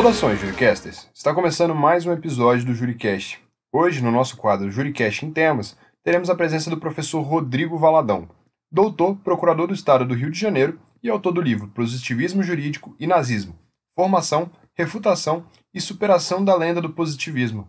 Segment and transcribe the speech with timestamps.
[0.00, 1.10] Saudações, Juricasters!
[1.12, 3.38] Está começando mais um episódio do Juricast.
[3.70, 8.26] Hoje, no nosso quadro Juricast em Temas, teremos a presença do professor Rodrigo Valadão,
[8.72, 13.06] doutor, procurador do Estado do Rio de Janeiro e autor do livro Positivismo Jurídico e
[13.06, 13.54] Nazismo,
[13.94, 15.44] Formação, Refutação
[15.74, 17.68] e Superação da Lenda do Positivismo.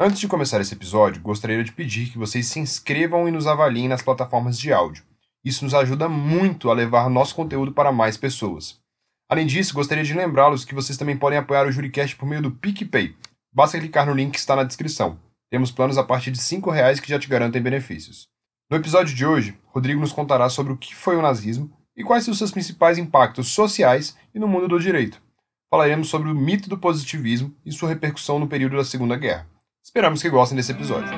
[0.00, 3.86] Antes de começar esse episódio, gostaria de pedir que vocês se inscrevam e nos avaliem
[3.86, 5.04] nas plataformas de áudio.
[5.44, 8.84] Isso nos ajuda muito a levar nosso conteúdo para mais pessoas.
[9.28, 12.50] Além disso, gostaria de lembrá-los que vocês também podem apoiar o Juricast por meio do
[12.50, 13.14] PicPay.
[13.52, 15.18] Basta clicar no link que está na descrição.
[15.50, 18.28] Temos planos a partir de R$ reais que já te garantem benefícios.
[18.70, 22.24] No episódio de hoje, Rodrigo nos contará sobre o que foi o nazismo e quais
[22.24, 25.20] são os seus principais impactos sociais e no mundo do direito.
[25.70, 29.48] Falaremos sobre o mito do positivismo e sua repercussão no período da Segunda Guerra.
[29.84, 31.10] Esperamos que gostem desse episódio.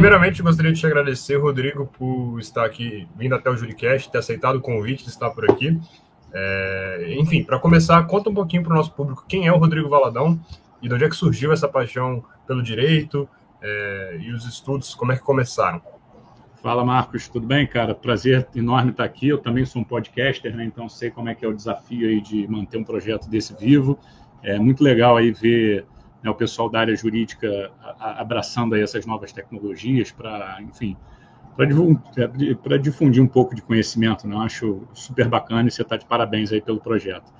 [0.00, 4.56] Primeiramente, gostaria de te agradecer, Rodrigo, por estar aqui, vindo até o Juricast, ter aceitado
[4.56, 5.78] o convite de estar por aqui.
[6.32, 9.90] É, enfim, para começar, conta um pouquinho para o nosso público quem é o Rodrigo
[9.90, 10.40] Valadão
[10.80, 13.28] e de onde é que surgiu essa paixão pelo direito
[13.60, 15.82] é, e os estudos, como é que começaram.
[16.62, 17.94] Fala, Marcos, tudo bem, cara?
[17.94, 19.28] Prazer enorme estar aqui.
[19.28, 20.64] Eu também sou um podcaster, né?
[20.64, 23.98] Então sei como é que é o desafio aí de manter um projeto desse vivo.
[24.42, 25.84] É muito legal aí ver
[26.22, 30.96] né, o pessoal da área jurídica abraçando aí essas novas tecnologias para, enfim,
[32.62, 34.26] para difundir um pouco de conhecimento.
[34.26, 34.34] Né?
[34.34, 37.32] Eu acho super bacana e você está de parabéns aí pelo projeto.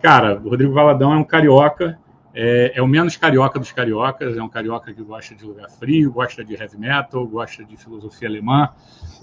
[0.00, 1.98] Cara, o Rodrigo Valadão é um carioca,
[2.34, 6.12] é, é, o menos carioca dos cariocas, é um carioca que gosta de lugar frio,
[6.12, 8.68] gosta de heavy metal, gosta de filosofia alemã.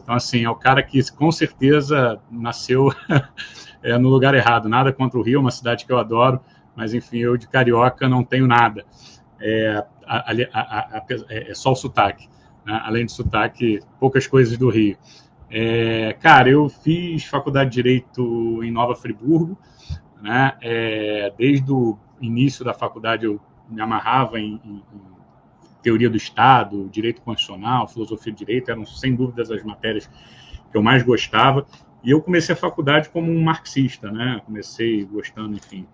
[0.01, 2.91] Então, assim, é o cara que com certeza nasceu
[3.83, 4.67] é, no lugar errado.
[4.67, 6.41] Nada contra o Rio, uma cidade que eu adoro,
[6.75, 8.85] mas enfim, eu de carioca não tenho nada.
[9.39, 12.27] É, a, a, a, é, é só o sotaque.
[12.65, 12.79] Né?
[12.83, 14.97] Além do sotaque, poucas coisas do Rio.
[15.49, 19.57] É, cara, eu fiz faculdade de Direito em Nova Friburgo.
[20.21, 20.53] Né?
[20.61, 23.39] É, desde o início da faculdade eu
[23.69, 25.13] me amarrava em, em, em,
[25.81, 30.09] teoria do Estado, direito constitucional, filosofia de direito, eram sem dúvidas as matérias
[30.71, 31.67] que eu mais gostava.
[32.01, 34.41] E eu comecei a faculdade como um marxista, né?
[34.45, 35.85] Comecei gostando, enfim,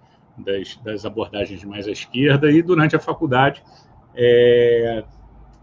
[0.42, 3.64] das, das abordagens mais à esquerda, e durante a faculdade,
[4.16, 5.04] é,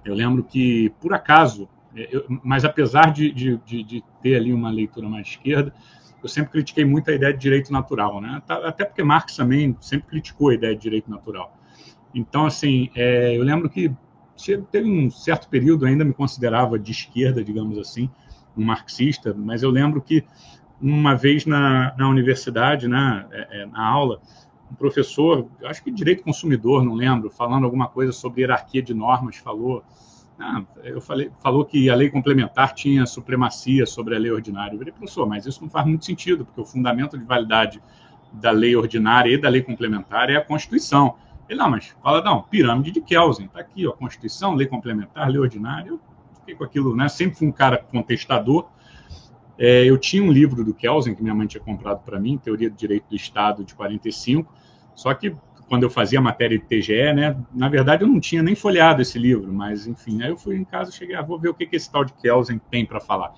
[0.05, 4.71] eu lembro que, por acaso, é, eu, mas apesar de, de, de, ter ali uma
[4.71, 5.73] leitura mais esquerda,
[6.23, 8.43] eu sempre critiquei muito a ideia de direito natural, né?
[8.49, 11.57] Até porque Marx também sempre criticou a ideia de direito natural.
[12.15, 13.93] Então, assim, é, eu lembro que
[14.71, 18.11] teve um certo período ainda me considerava de esquerda, digamos assim,
[18.57, 20.25] um marxista, mas eu lembro que
[20.81, 23.27] uma vez na, na universidade, né,
[23.73, 24.21] na aula,
[24.71, 29.37] um professor, acho que direito consumidor, não lembro, falando alguma coisa sobre hierarquia de normas,
[29.37, 29.85] falou,
[30.39, 34.75] ah, eu falei, falou que a lei complementar tinha supremacia sobre a lei ordinária.
[34.75, 37.83] Eu falei, professor, mas isso não faz muito sentido, porque o fundamento de validade
[38.33, 41.17] da lei ordinária e da lei complementar é a Constituição.
[41.49, 45.41] Ele, não, mas fala, não, pirâmide de Kelsen, está aqui, ó, Constituição, lei complementar, lei
[45.41, 45.89] ordinária.
[45.89, 46.01] Eu
[46.41, 47.09] fiquei com aquilo, né?
[47.09, 48.69] Sempre fui um cara contestador,
[49.59, 52.69] é, eu tinha um livro do Kelsen, que minha mãe tinha comprado para mim, Teoria
[52.69, 54.53] do Direito do Estado, de 45,
[54.95, 55.35] só que
[55.69, 59.03] quando eu fazia a matéria de TGE, né, na verdade eu não tinha nem folheado
[59.03, 61.67] esse livro, mas enfim, aí eu fui em casa, cheguei, ah, vou ver o que,
[61.67, 63.35] que esse tal de Kelsen tem para falar.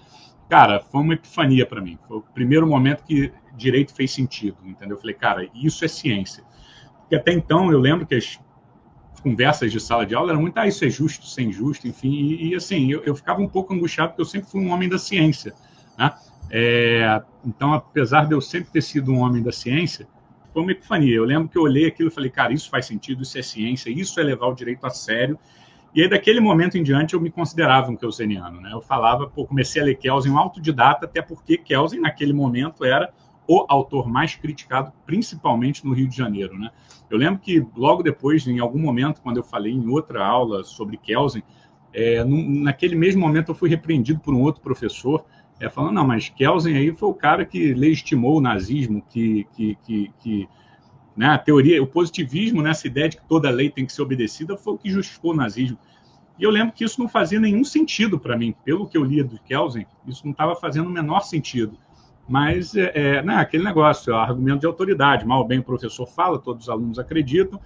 [0.48, 1.98] Cara, foi uma epifania para mim.
[2.08, 4.96] Foi o primeiro momento que direito fez sentido, entendeu?
[4.96, 6.42] Eu falei, cara, isso é ciência.
[7.00, 8.40] Porque até então eu lembro que as
[9.22, 12.10] conversas de sala de aula eram muito, ah, isso é justo, isso é injusto, enfim,
[12.10, 14.88] e, e assim, eu, eu ficava um pouco angustiado porque eu sempre fui um homem
[14.88, 15.54] da ciência.
[15.98, 16.14] Né?
[16.50, 20.06] É, então, apesar de eu sempre ter sido um homem da ciência,
[20.52, 21.16] foi uma epifania.
[21.16, 23.90] Eu lembro que eu olhei aquilo e falei, cara, isso faz sentido, isso é ciência,
[23.90, 25.38] isso é levar o direito a sério.
[25.94, 28.60] E aí, daquele momento em diante, eu me considerava um kelseniano.
[28.60, 28.70] Né?
[28.72, 33.12] Eu falava, pô, comecei a ler Kelsen, um autodidata, até porque Kelsen, naquele momento, era
[33.46, 36.58] o autor mais criticado, principalmente no Rio de Janeiro.
[36.58, 36.70] Né?
[37.10, 40.98] Eu lembro que, logo depois, em algum momento, quando eu falei em outra aula sobre
[40.98, 41.42] Kelsen,
[41.92, 45.24] é, naquele mesmo momento eu fui repreendido por um outro professor,
[45.60, 49.76] é, falando, não, mas Kelsen aí foi o cara que legitimou o nazismo, que, que,
[49.84, 50.48] que, que
[51.16, 54.56] né, a teoria, o positivismo, né, ideia de que toda lei tem que ser obedecida,
[54.56, 55.76] foi o que justificou o nazismo.
[56.38, 59.24] E eu lembro que isso não fazia nenhum sentido para mim, pelo que eu lia
[59.24, 61.76] do Kelsen, isso não estava fazendo o menor sentido.
[62.28, 66.38] Mas é, é né, aquele negócio, argumento de autoridade, mal ou bem o professor fala,
[66.38, 67.60] todos os alunos acreditam,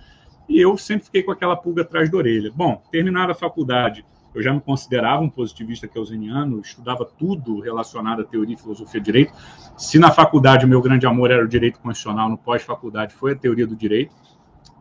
[0.49, 2.51] e eu sempre fiquei com aquela pulga atrás da orelha.
[2.55, 4.05] Bom, terminada a faculdade,
[4.35, 9.05] eu já me considerava um positivista keuseniano, estudava tudo relacionado à teoria e filosofia de
[9.05, 9.33] direito.
[9.77, 13.37] Se na faculdade o meu grande amor era o direito constitucional, no pós-faculdade foi a
[13.37, 14.15] teoria do direito,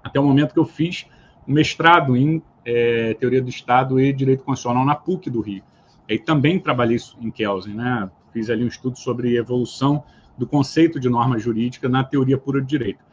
[0.03, 1.05] até o momento que eu fiz
[1.47, 5.63] um mestrado em é, Teoria do Estado e Direito Constitucional na PUC do Rio.
[6.07, 8.09] E também trabalhei em Kelsen, né?
[8.33, 10.03] Fiz ali um estudo sobre evolução
[10.37, 13.03] do conceito de norma jurídica na teoria pura do direito.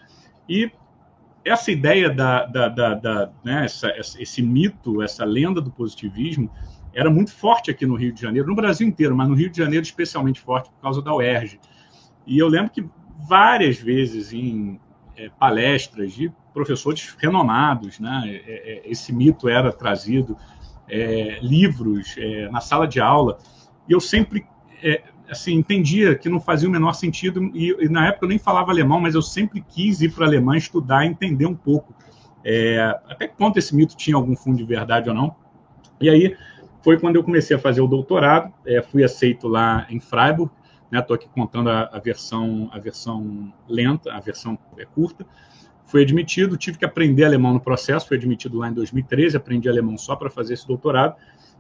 [0.49, 0.70] E
[1.44, 6.50] essa ideia da, da, da, da né, essa, esse mito, essa lenda do positivismo,
[6.93, 9.58] era muito forte aqui no Rio de Janeiro, no Brasil inteiro, mas no Rio de
[9.58, 11.61] Janeiro especialmente forte por causa da UERJ.
[12.26, 12.85] E eu lembro que
[13.29, 14.81] várias vezes em
[15.17, 20.37] é, palestras de professores renomados, né, é, é, esse mito era trazido,
[20.88, 23.38] é, livros é, na sala de aula,
[23.88, 24.46] e eu sempre
[24.82, 28.38] é, assim entendia que não fazia o menor sentido, e, e, na época eu nem
[28.38, 31.94] falava alemão, mas eu sempre quis ir para a Alemanha estudar, entender um pouco
[33.06, 35.36] até que ponto esse mito tinha algum fundo de verdade ou não.
[36.00, 36.36] E aí
[36.82, 40.50] foi quando eu comecei a fazer o doutorado, é, fui aceito lá em Freiburg,
[40.92, 45.26] estou né, aqui contando a, a, versão, a versão lenta, a versão é, curta,
[45.84, 49.98] fui admitido, tive que aprender alemão no processo, fui admitido lá em 2013, aprendi alemão
[49.98, 51.16] só para fazer esse doutorado,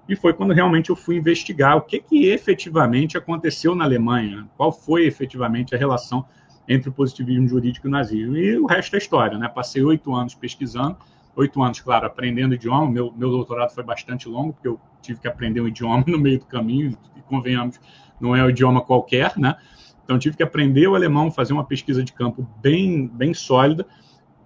[0.08, 4.72] e foi quando realmente eu fui investigar o que, que efetivamente aconteceu na Alemanha, qual
[4.72, 6.24] foi efetivamente a relação
[6.66, 8.36] entre o positivismo jurídico e o nazismo.
[8.36, 9.48] E o resto é história, né?
[9.48, 10.96] Passei oito anos pesquisando,
[11.36, 12.90] oito anos, claro, aprendendo idioma.
[12.90, 16.38] Meu, meu doutorado foi bastante longo, porque eu tive que aprender um idioma no meio
[16.38, 17.80] do caminho, e convenhamos,
[18.20, 19.56] não é um idioma qualquer, né?
[20.04, 23.86] Então, tive que aprender o alemão, fazer uma pesquisa de campo bem, bem sólida,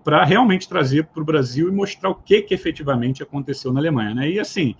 [0.02, 4.12] para realmente trazer para o Brasil e mostrar o que, que efetivamente aconteceu na Alemanha.
[4.12, 4.30] Né?
[4.30, 4.74] E assim,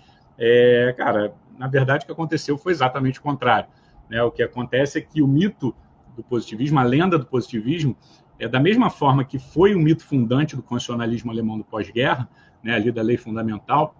[0.44, 3.69] é, cara, na verdade, o que aconteceu foi exatamente o contrário.
[4.11, 4.21] Né?
[4.25, 5.73] O que acontece é que o mito
[6.17, 7.97] do positivismo, a lenda do positivismo,
[8.41, 12.29] é da mesma forma que foi o mito fundante do constitucionalismo alemão do pós-guerra,
[12.61, 13.94] né, ali da lei fundamental,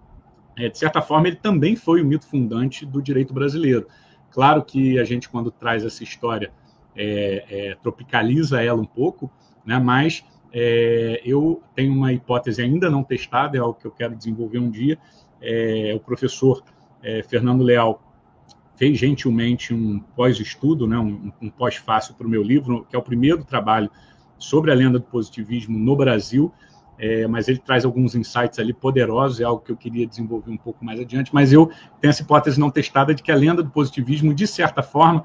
[0.59, 3.87] é, de certa forma ele também foi o mito fundante do direito brasileiro.
[4.31, 6.53] Claro que a gente, quando traz essa história,
[6.97, 9.31] é, é, tropicaliza ela um pouco,
[9.65, 14.17] né, mas é, eu tenho uma hipótese ainda não testada, é algo que eu quero
[14.17, 14.99] desenvolver um dia.
[15.43, 16.63] É, o professor
[17.03, 18.01] é, Fernando Leal
[18.77, 23.03] fez gentilmente um pós-estudo, né, um, um pós-fácil para o meu livro, que é o
[23.03, 23.91] primeiro trabalho
[24.39, 26.53] sobre a lenda do positivismo no Brasil,
[26.99, 30.57] é, mas ele traz alguns insights ali poderosos, é algo que eu queria desenvolver um
[30.57, 33.71] pouco mais adiante, mas eu tenho essa hipótese não testada de que a lenda do
[33.71, 35.25] positivismo, de certa forma,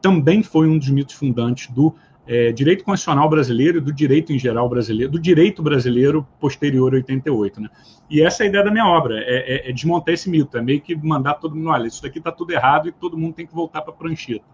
[0.00, 1.94] também foi um dos mitos fundantes do
[2.28, 6.96] é, direito constitucional brasileiro e do direito em geral brasileiro, do direito brasileiro posterior a
[6.96, 7.60] 88.
[7.62, 7.70] Né?
[8.10, 10.62] E essa é a ideia da minha obra, é, é, é desmontar esse mito, é
[10.62, 13.46] meio que mandar todo mundo, olha, isso daqui está tudo errado e todo mundo tem
[13.46, 14.44] que voltar para a prancheta.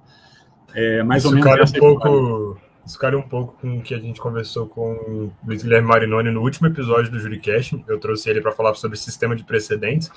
[0.72, 3.94] É, mais isso ou menos essa um pouco isso caiu um pouco com o que
[3.94, 7.82] a gente conversou com o Luiz Guilherme Marinoni no último episódio do Juricast.
[7.88, 10.10] Eu trouxe ele para falar sobre sistema de precedentes.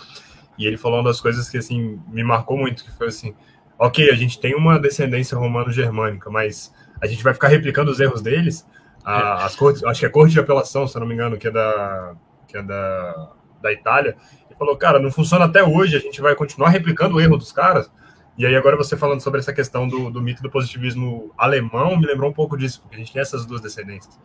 [0.57, 3.33] E ele falou uma das coisas que assim me marcou muito, que foi assim,
[3.79, 8.21] ok, a gente tem uma descendência romano-germânica, mas a gente vai ficar replicando os erros
[8.21, 8.65] deles.
[9.03, 11.37] A, as cortes, acho que é a Corte de Apelação, se eu não me engano,
[11.37, 12.15] que é da,
[12.47, 14.17] que é da, da Itália.
[14.49, 17.51] Ele falou, cara, não funciona até hoje, a gente vai continuar replicando o erro dos
[17.51, 17.89] caras.
[18.37, 22.05] E aí, agora você falando sobre essa questão do, do mito do positivismo alemão, me
[22.05, 24.19] lembrou um pouco disso, porque a gente tem essas duas descendências.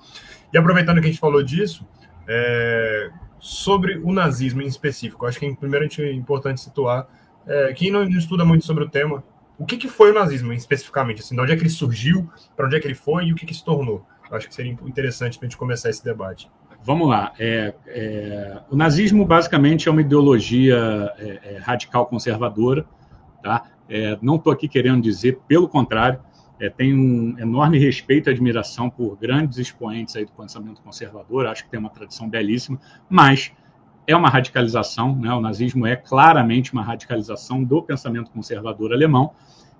[0.52, 1.86] E aproveitando que a gente falou disso,
[2.28, 7.06] é, sobre o nazismo em específico, acho que primeiro é importante situar,
[7.46, 9.24] é, quem não estuda muito sobre o tema,
[9.62, 11.20] o que, que foi o nazismo especificamente?
[11.20, 13.36] Assim, de onde é que ele surgiu, para onde é que ele foi e o
[13.36, 14.04] que, que se tornou?
[14.32, 16.50] acho que seria interessante para a gente começar esse debate.
[16.82, 17.34] Vamos lá.
[17.38, 22.86] É, é, o nazismo basicamente é uma ideologia é, é radical conservadora,
[23.42, 23.70] tá?
[23.90, 26.18] É, não estou aqui querendo dizer, pelo contrário,
[26.58, 31.64] é, tenho um enorme respeito e admiração por grandes expoentes aí do pensamento conservador, acho
[31.64, 33.52] que tem uma tradição belíssima, mas
[34.06, 35.32] é uma radicalização, né?
[35.32, 39.32] o nazismo é claramente uma radicalização do pensamento conservador alemão,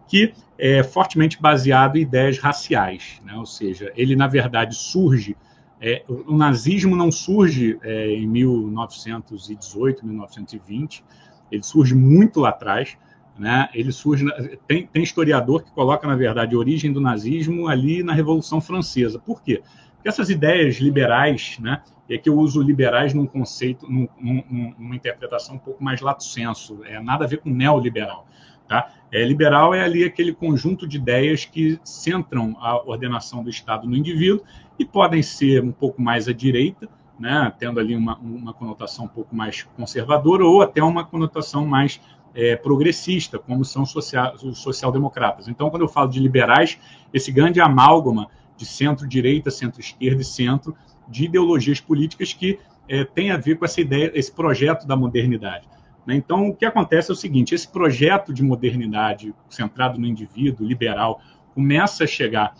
[0.06, 3.34] que é fortemente baseado em ideias raciais, né?
[3.34, 5.36] ou seja, ele na verdade surge,
[5.80, 11.04] é, o nazismo não surge é, em 1918, 1920,
[11.50, 12.96] ele surge muito lá atrás,
[13.38, 13.68] né?
[13.74, 14.24] Ele surge
[14.66, 19.18] tem, tem historiador que coloca na verdade a origem do nazismo ali na Revolução Francesa.
[19.18, 19.62] Por quê?
[20.02, 21.80] Porque essas ideias liberais, né?
[22.09, 26.25] E aqui eu uso liberais num conceito, num, num, numa interpretação um pouco mais lato
[26.25, 28.26] senso, é nada a ver com neoliberal.
[28.68, 28.92] Tá?
[29.12, 33.97] É, liberal é ali aquele conjunto de ideias que centram a ordenação do Estado no
[33.97, 34.42] indivíduo
[34.76, 39.09] e podem ser um pouco mais à direita, né, tendo ali uma, uma conotação um
[39.09, 42.00] pouco mais conservadora ou até uma conotação mais
[42.35, 45.47] é, progressista, como são social, os social-democratas.
[45.47, 46.76] Então, quando eu falo de liberais,
[47.14, 50.76] esse grande amálgama de centro-direita, centro-esquerda e centro
[51.09, 55.68] de ideologias políticas que é, tem a ver com essa ideia, esse projeto da modernidade.
[56.06, 56.14] Né?
[56.14, 61.21] Então, o que acontece é o seguinte: esse projeto de modernidade centrado no indivíduo, liberal,
[61.54, 62.54] começa a chegar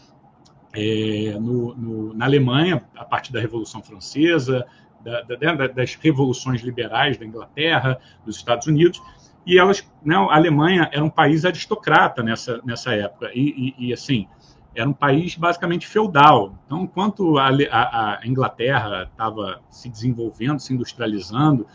[0.75, 4.67] é, no, no, na Alemanha a partir da Revolução Francesa,
[5.03, 9.03] da, da, das revoluções liberais da Inglaterra, dos Estados Unidos,
[9.45, 13.93] e elas, né, a Alemanha era um país aristocrata nessa, nessa época, e, e, e
[13.93, 14.29] assim,
[14.75, 16.55] era um país basicamente feudal.
[16.67, 21.67] Então, enquanto a, a, a Inglaterra estava se desenvolvendo, se industrializando,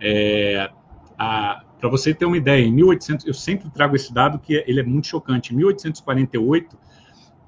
[0.00, 0.70] é,
[1.16, 4.82] para você ter uma ideia, em 1800, eu sempre trago esse dado que ele é
[4.82, 5.52] muito chocante.
[5.52, 6.78] Em 1848,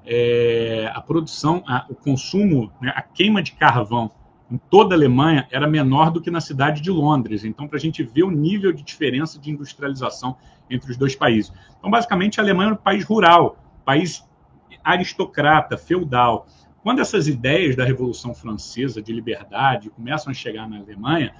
[0.05, 4.11] é, a produção, a, o consumo, né, a queima de carvão
[4.51, 7.43] em toda a Alemanha era menor do que na cidade de Londres.
[7.43, 10.35] Então, para a gente ver o nível de diferença de industrialização
[10.69, 11.53] entre os dois países.
[11.77, 14.23] Então, basicamente, a Alemanha era um país rural, país
[14.83, 16.47] aristocrata, feudal.
[16.81, 21.33] Quando essas ideias da Revolução Francesa de liberdade começam a chegar na Alemanha,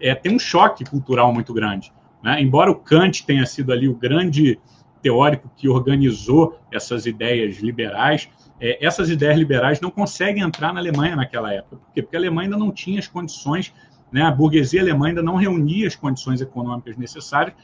[0.00, 1.92] é, tem um choque cultural muito grande.
[2.22, 2.40] Né?
[2.40, 4.58] Embora o Kant tenha sido ali o grande
[5.02, 8.28] teórico que organizou essas ideias liberais,
[8.60, 11.76] é, essas ideias liberais não conseguem entrar na Alemanha naquela época.
[11.76, 12.02] Por quê?
[12.02, 13.72] Porque a Alemanha ainda não tinha as condições,
[14.10, 14.22] né?
[14.22, 17.54] a burguesia alemã ainda não reunia as condições econômicas necessárias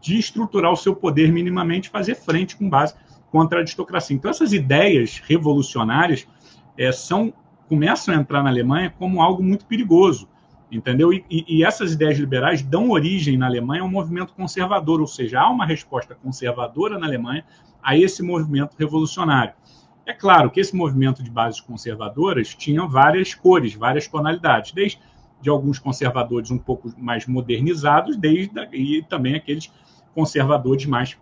[0.00, 2.94] de estruturar o seu poder minimamente, fazer frente com base
[3.30, 4.16] contra a aristocracia.
[4.16, 6.26] Então, essas ideias revolucionárias
[6.76, 7.32] é, são
[7.68, 10.28] começam a entrar na Alemanha como algo muito perigoso,
[10.70, 11.12] entendeu?
[11.12, 15.40] E, e, essas ideias liberais dão origem na Alemanha a um movimento conservador, ou seja,
[15.40, 17.44] há uma resposta conservadora na Alemanha
[17.82, 19.54] a esse movimento revolucionário.
[20.04, 25.00] É claro que esse movimento de bases conservadoras tinha várias cores, várias tonalidades, desde
[25.40, 29.70] de alguns conservadores um pouco mais modernizados, desde e também aqueles
[30.14, 31.18] conservadores mais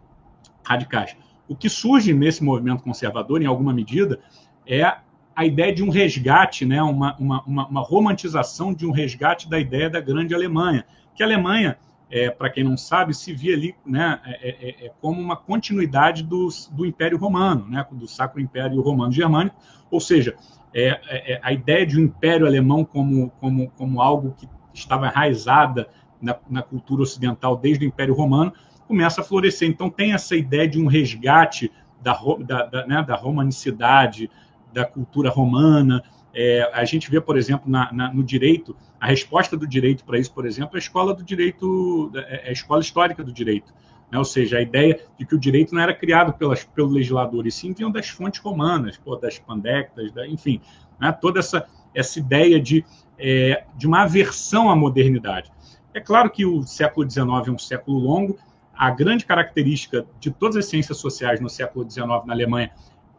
[0.63, 1.17] radicais.
[1.49, 4.21] O que surge nesse movimento conservador, em alguma medida,
[4.67, 4.97] é
[5.37, 6.83] a ideia de um resgate, né?
[6.83, 10.85] uma, uma, uma, uma romantização de um resgate da ideia da grande Alemanha.
[11.15, 11.77] Que a Alemanha,
[12.11, 15.37] é, para quem não sabe, se via ali né, é, é, é, é, como uma
[15.37, 19.57] continuidade do, do Império Romano, né, do Sacro Império Romano Germânico,
[19.91, 20.37] ou seja,
[20.73, 25.89] é, a ideia de um Império Alemão como, como, como algo que estava enraizada
[26.21, 28.53] na, na cultura ocidental desde o Império Romano,
[28.87, 29.69] começa a florescer.
[29.69, 34.31] Então, tem essa ideia de um resgate da, da, da, né, da romanicidade,
[34.73, 36.03] da cultura romana.
[36.35, 40.19] É, a gente vê, por exemplo, na, na, no direito, a resposta do direito para
[40.19, 43.73] isso, por exemplo, é a escola do direito, é, é a escola histórica do direito.
[44.11, 44.19] Né?
[44.19, 47.51] Ou seja, a ideia de que o direito não era criado pelas, pelo legislador, e
[47.51, 50.61] sim vinham das fontes romanas, pô, das pandectas, da, enfim,
[51.01, 51.13] né?
[51.13, 52.85] toda essa, essa ideia de,
[53.19, 55.51] é, de uma aversão à modernidade.
[55.93, 58.37] É claro que o século XIX é um século longo,
[58.77, 62.71] a grande característica de todas as ciências sociais no século XIX na Alemanha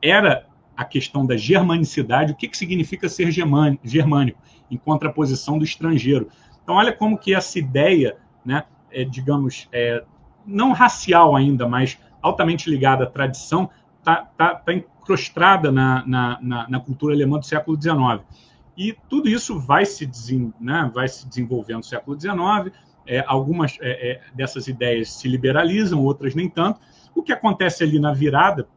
[0.02, 0.46] era
[0.76, 6.30] a questão da germanicidade, o que, que significa ser germânico, em contraposição do estrangeiro.
[6.64, 10.04] Então, olha como que essa ideia, né, é, digamos, é,
[10.46, 13.70] não racial ainda, mas altamente ligada à tradição,
[14.00, 18.22] está tá, tá incrustada na, na, na, na, cultura alemã do século XIX.
[18.78, 20.10] E tudo isso vai se,
[20.60, 22.76] né, vai se desenvolvendo no século XIX,
[23.08, 26.80] é, algumas é, é, dessas ideias se liberalizam, outras nem tanto.
[27.14, 28.68] O que acontece ali na virada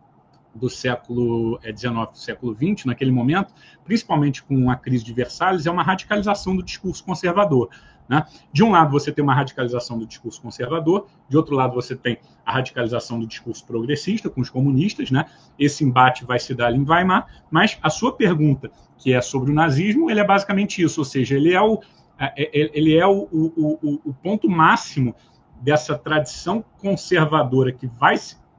[0.54, 3.52] do século XIX é, do século XX, naquele momento,
[3.84, 7.70] principalmente com a crise de Versalhes, é uma radicalização do discurso conservador.
[8.08, 8.24] Né?
[8.52, 12.18] De um lado, você tem uma radicalização do discurso conservador, de outro lado, você tem
[12.44, 15.10] a radicalização do discurso progressista com os comunistas.
[15.10, 15.26] Né?
[15.58, 19.50] Esse embate vai se dar ali em Weimar, mas a sua pergunta, que é sobre
[19.50, 21.80] o nazismo, ele é basicamente isso, ou seja, ele é o,
[22.36, 25.14] ele é o, o, o, o ponto máximo
[25.60, 28.16] dessa tradição conservadora que vai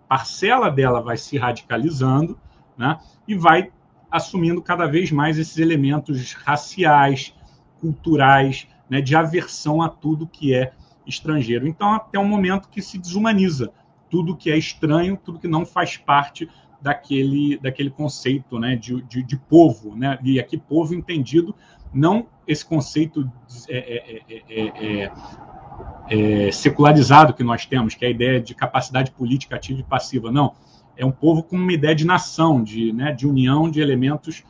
[0.08, 2.38] parcela dela vai se radicalizando,
[2.76, 2.98] né?
[3.28, 3.72] E vai
[4.10, 7.34] assumindo cada vez mais esses elementos raciais,
[7.80, 10.74] culturais, né, de aversão a tudo que é
[11.06, 11.68] estrangeiro.
[11.68, 13.72] Então, até um momento que se desumaniza
[14.10, 16.50] tudo que é estranho, tudo que não faz parte
[16.82, 19.96] daquele, daquele conceito né, de, de, de povo.
[19.96, 20.18] Né?
[20.24, 21.56] E aqui, povo entendido
[21.94, 23.32] não esse conceito
[23.70, 24.64] é é, é,
[25.06, 25.12] é,
[26.48, 30.32] é, secularizado que nós temos, que é a ideia de capacidade política ativa e passiva.
[30.32, 30.54] Não,
[30.98, 34.44] é um povo com uma ideia de nação, de, né, de união de elementos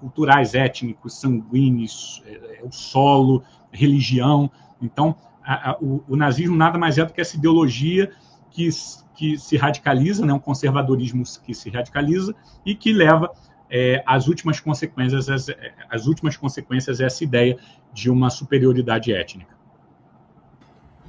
[0.00, 2.22] culturais, étnicos, sanguíneos,
[2.62, 4.50] o solo, religião.
[4.80, 8.10] Então, a, a, o, o, nazismo nada mais é do que essa ideologia
[8.50, 8.68] que,
[9.14, 12.34] que se radicaliza, né, um conservadorismo que se radicaliza
[12.64, 13.30] e que leva
[13.70, 15.46] é, as últimas consequências, as,
[15.90, 17.58] as últimas consequências é essa ideia
[17.92, 19.54] de uma superioridade étnica.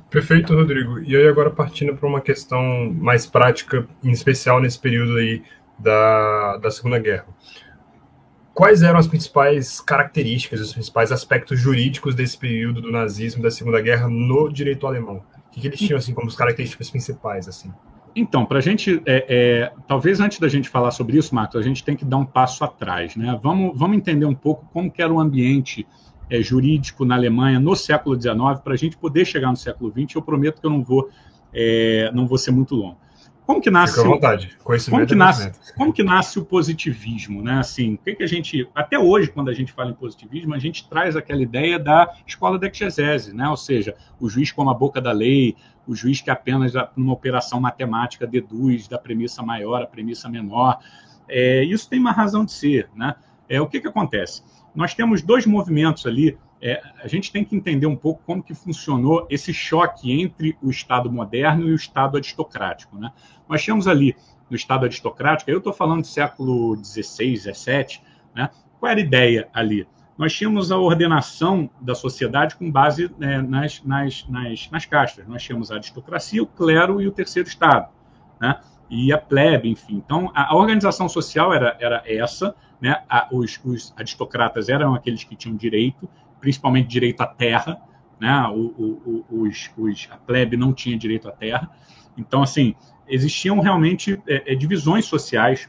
[0.09, 0.99] Perfeito, Rodrigo.
[0.99, 5.43] E aí agora partindo para uma questão mais prática, em especial nesse período aí
[5.77, 7.25] da, da Segunda Guerra.
[8.53, 13.81] Quais eram as principais características, os principais aspectos jurídicos desse período do nazismo da Segunda
[13.81, 15.21] Guerra no direito alemão?
[15.47, 17.73] O que, que eles tinham assim como as características principais assim?
[18.15, 21.61] Então, para a gente, é, é, talvez antes da gente falar sobre isso, Marcos, a
[21.61, 23.37] gente tem que dar um passo atrás, né?
[23.43, 25.85] Vamos, vamos entender um pouco como era o ambiente
[26.29, 30.15] é, jurídico na Alemanha no século XIX para a gente poder chegar no século XX.
[30.15, 31.09] Eu prometo que eu não vou,
[31.53, 32.97] é, não vou ser muito longo.
[33.45, 33.95] Como que nasce?
[33.95, 34.57] Fica à vontade.
[34.89, 35.51] Como que nasce?
[35.75, 37.59] Como que nasce o positivismo, né?
[37.59, 40.59] Assim, o que, que a gente até hoje, quando a gente fala em positivismo, a
[40.59, 43.47] gente traz aquela ideia da escola da exegese, né?
[43.47, 45.55] Ou seja, o juiz como a boca da lei,
[45.87, 50.79] o juiz que apenas numa operação matemática deduz da premissa maior à premissa menor.
[51.27, 53.15] É, isso tem uma razão de ser, né?
[53.47, 54.41] É o que que acontece?
[54.75, 56.37] nós temos dois movimentos ali.
[56.61, 60.69] É, a gente tem que entender um pouco como que funcionou esse choque entre o
[60.69, 62.97] Estado moderno e o Estado aristocrático.
[62.97, 63.11] Né?
[63.47, 64.15] Nós tínhamos ali
[64.49, 68.01] no Estado aristocrático, eu estou falando do século XVI, XVII,
[68.33, 68.49] né?
[68.79, 69.87] qual era a ideia ali?
[70.17, 75.27] Nós tínhamos a ordenação da sociedade com base né, nas, nas, nas, nas castas.
[75.27, 77.89] Nós tínhamos a aristocracia, o clero e o terceiro Estado.
[78.39, 78.57] Né?
[78.89, 80.01] e a plebe, enfim.
[80.03, 83.03] Então, a, a organização social era, era essa, né?
[83.09, 86.09] A, os, os, aristocratas eram aqueles que tinham direito,
[86.45, 87.81] principalmente direito à terra,
[88.19, 88.47] né?
[88.49, 91.71] O, o, os, os, a plebe não tinha direito à terra.
[92.15, 92.75] Então, assim,
[93.07, 95.67] existiam realmente é, é, divisões sociais,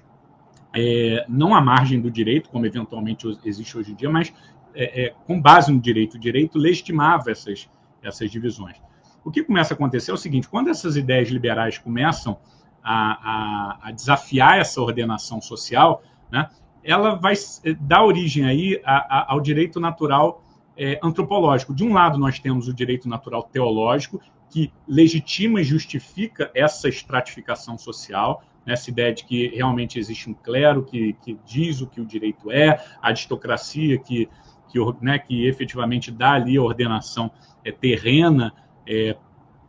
[0.75, 4.35] é, não à margem do direito, como eventualmente existe hoje em dia, mas
[4.75, 6.19] é, é, com base no direito.
[6.19, 7.71] O direito legitimava essas,
[8.03, 8.77] essas divisões.
[9.25, 12.39] O que começa a acontecer é o seguinte: quando essas ideias liberais começam
[12.85, 16.51] a, a, a desafiar essa ordenação social, né,
[16.85, 17.33] ela vai
[17.81, 20.43] dar origem aí a, ao direito natural
[20.77, 21.75] é, antropológico.
[21.75, 27.77] De um lado, nós temos o direito natural teológico, que legitima e justifica essa estratificação
[27.77, 32.01] social, né, essa ideia de que realmente existe um clero que, que diz o que
[32.01, 34.29] o direito é, a aristocracia que,
[34.69, 37.31] que, né, que efetivamente dá ali a ordenação
[37.65, 38.53] é, terrena
[38.87, 39.17] é,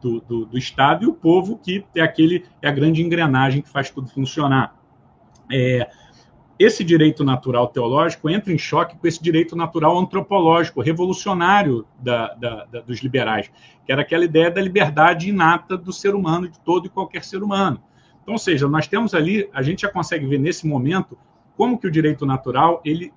[0.01, 3.69] do, do, do, Estado e o povo que é aquele é a grande engrenagem que
[3.69, 4.75] faz tudo funcionar.
[5.51, 5.89] É,
[6.59, 12.65] esse direito natural teológico entra em choque com esse direito natural antropológico, revolucionário da, da,
[12.65, 13.51] da, dos liberais,
[13.85, 17.43] que era aquela ideia da liberdade inata do ser humano, de todo e qualquer ser
[17.43, 17.81] humano.
[18.23, 21.17] Então, ou seja, nós temos ali, a gente já consegue ver nesse momento
[21.55, 23.13] como que o direito natural ele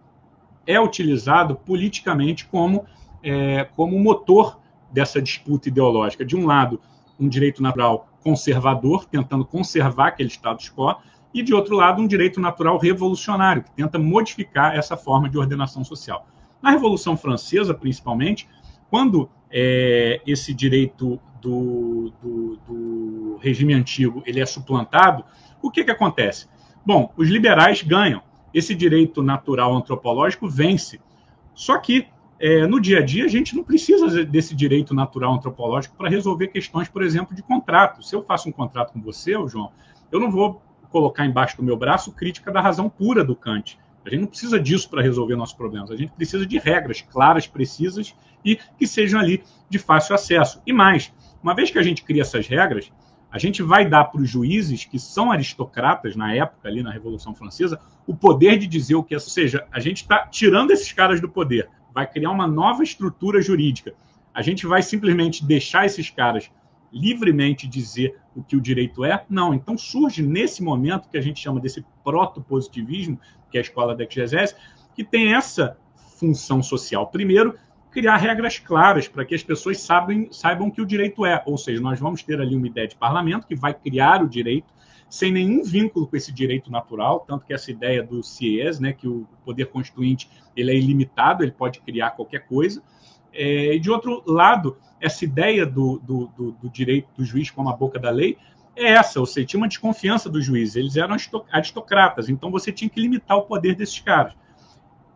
[0.67, 2.85] é utilizado politicamente como,
[3.23, 4.61] é, como motor
[4.93, 6.25] dessa disputa ideológica.
[6.25, 6.81] De um lado,
[7.19, 10.97] um direito natural conservador, tentando conservar aquele status quo,
[11.33, 15.85] e de outro lado, um direito natural revolucionário, que tenta modificar essa forma de ordenação
[15.85, 16.27] social.
[16.61, 18.49] Na Revolução Francesa, principalmente,
[18.91, 25.25] quando é, esse direito do, do, do, regime antigo ele é suplantado,
[25.63, 26.49] o que, que acontece?
[26.85, 28.23] Bom, os liberais ganham.
[28.53, 31.01] Esse direito natural antropológico vence.
[31.55, 35.95] Só que é, no dia a dia, a gente não precisa desse direito natural antropológico
[35.97, 38.03] para resolver questões, por exemplo, de contrato.
[38.03, 39.71] Se eu faço um contrato com você, João,
[40.11, 40.61] eu não vou
[40.91, 43.79] colocar embaixo do meu braço crítica da razão pura do Kant.
[44.05, 45.91] A gente não precisa disso para resolver nossos problemas.
[45.91, 50.61] A gente precisa de regras claras, precisas e que sejam ali de fácil acesso.
[50.67, 52.91] E mais, uma vez que a gente cria essas regras,
[53.31, 57.35] a gente vai dar para os juízes, que são aristocratas na época, ali na Revolução
[57.35, 59.19] Francesa, o poder de dizer o que é.
[59.19, 63.43] Ou seja, a gente está tirando esses caras do poder vai criar uma nova estrutura
[63.43, 63.95] jurídica.
[64.33, 66.51] A gente vai simplesmente deixar esses caras
[66.93, 69.25] livremente dizer o que o direito é?
[69.29, 69.55] Não.
[69.55, 73.19] Então surge nesse momento que a gente chama desse proto-positivismo,
[73.51, 74.55] que é a escola da exegese,
[74.95, 75.77] que tem essa
[76.19, 77.07] função social.
[77.07, 77.57] Primeiro,
[77.91, 81.43] criar regras claras para que as pessoas saibam, saibam que o direito é.
[81.47, 84.73] Ou seja, nós vamos ter ali uma ideia de parlamento que vai criar o direito
[85.09, 89.09] sem nenhum vínculo com esse direito natural, tanto que essa ideia do CIES, né, que
[89.09, 92.81] o poder constituinte ele é ilimitado, ele pode criar qualquer coisa.
[93.33, 97.69] É, e de outro lado, essa ideia do, do, do, do, direito do juiz como
[97.69, 98.37] a boca da lei
[98.77, 101.17] é essa, ou seja, tinha uma desconfiança dos juízes, eles eram
[101.51, 104.35] aristocratas, então você tinha que limitar o poder desses caras.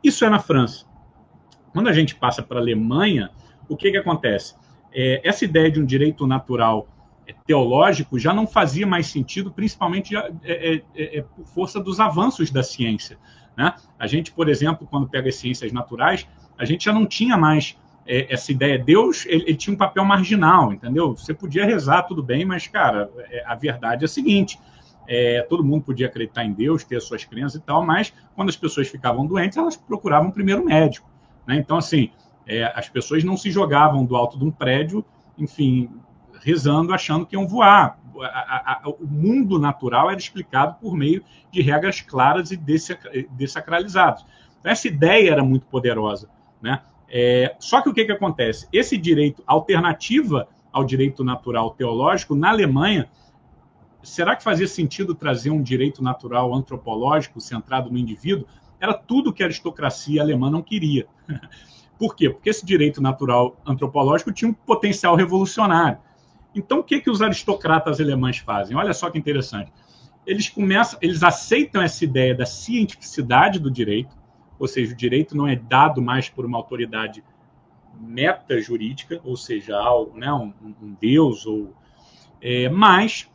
[0.03, 0.87] Isso é na França.
[1.72, 3.31] Quando a gente passa para a Alemanha,
[3.68, 4.55] o que, que acontece?
[4.92, 6.88] É, essa ideia de um direito natural
[7.46, 12.50] teológico já não fazia mais sentido, principalmente é, é, é, é, por força dos avanços
[12.50, 13.18] da ciência.
[13.57, 13.74] Né?
[13.98, 16.27] A gente, por exemplo, quando pega as ciências naturais,
[16.59, 18.79] a gente já não tinha mais é, essa ideia.
[18.79, 21.17] Deus ele, ele, tinha um papel marginal, entendeu?
[21.17, 24.59] Você podia rezar tudo bem, mas, cara, é, a verdade é a seguinte.
[25.49, 28.57] todo mundo podia acreditar em Deus, ter as suas crenças e tal, mas quando as
[28.57, 31.09] pessoas ficavam doentes, elas procuravam primeiro médico.
[31.47, 31.57] Né?
[31.57, 32.11] Então, assim,
[32.75, 35.05] as pessoas não se jogavam do alto de um prédio,
[35.37, 35.90] enfim,
[36.45, 37.99] rezando, achando que iam voar.
[38.21, 42.57] A, a, a, o mundo natural era explicado por meio de regras claras e
[43.31, 44.25] dessacralizadas.
[44.61, 46.29] Então, essa ideia era muito poderosa.
[46.62, 46.81] Né?
[47.16, 48.66] É, só que o que, que acontece?
[48.72, 53.09] Esse direito, alternativa ao direito natural teológico, na Alemanha,
[54.03, 58.48] será que fazia sentido trazer um direito natural antropológico centrado no indivíduo?
[58.81, 61.07] Era tudo que a aristocracia alemã não queria.
[61.96, 62.29] Por quê?
[62.29, 65.98] Porque esse direito natural antropológico tinha um potencial revolucionário.
[66.53, 68.77] Então, o que, que os aristocratas alemães fazem?
[68.77, 69.72] Olha só que interessante.
[70.27, 74.16] Eles começam, eles aceitam essa ideia da cientificidade do direito,
[74.59, 77.23] ou seja, o direito não é dado mais por uma autoridade
[78.01, 81.73] meta jurídica, ou seja, algo, né, um, um deus, ou,
[82.40, 83.31] é, mas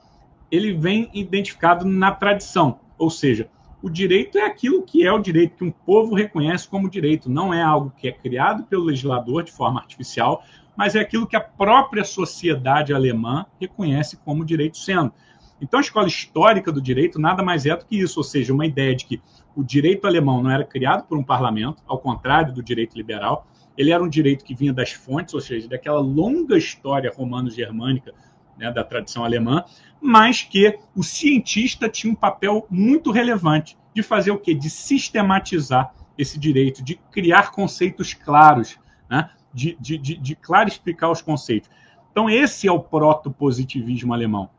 [0.52, 3.50] ele vem identificado na tradição, ou seja,
[3.82, 7.54] o direito é aquilo que é o direito, que um povo reconhece como direito, não
[7.54, 10.44] é algo que é criado pelo legislador de forma artificial,
[10.76, 15.14] mas é aquilo que a própria sociedade alemã reconhece como direito sendo.
[15.62, 18.66] Então, a escola histórica do direito nada mais é do que isso, ou seja, uma
[18.66, 19.22] ideia de que
[19.56, 23.46] o direito alemão não era criado por um parlamento, ao contrário do direito liberal,
[23.78, 28.14] ele era um direito que vinha das fontes, ou seja, daquela longa história romano-germânica
[28.58, 29.64] né, da tradição alemã,
[30.02, 34.54] mas que o cientista tinha um papel muito relevante de fazer o quê?
[34.54, 38.78] De sistematizar esse direito, de criar conceitos claros,
[39.10, 39.30] né?
[39.54, 41.70] de, de, de, de clarificar os conceitos.
[42.12, 44.50] Então, esse é o proto-positivismo alemão.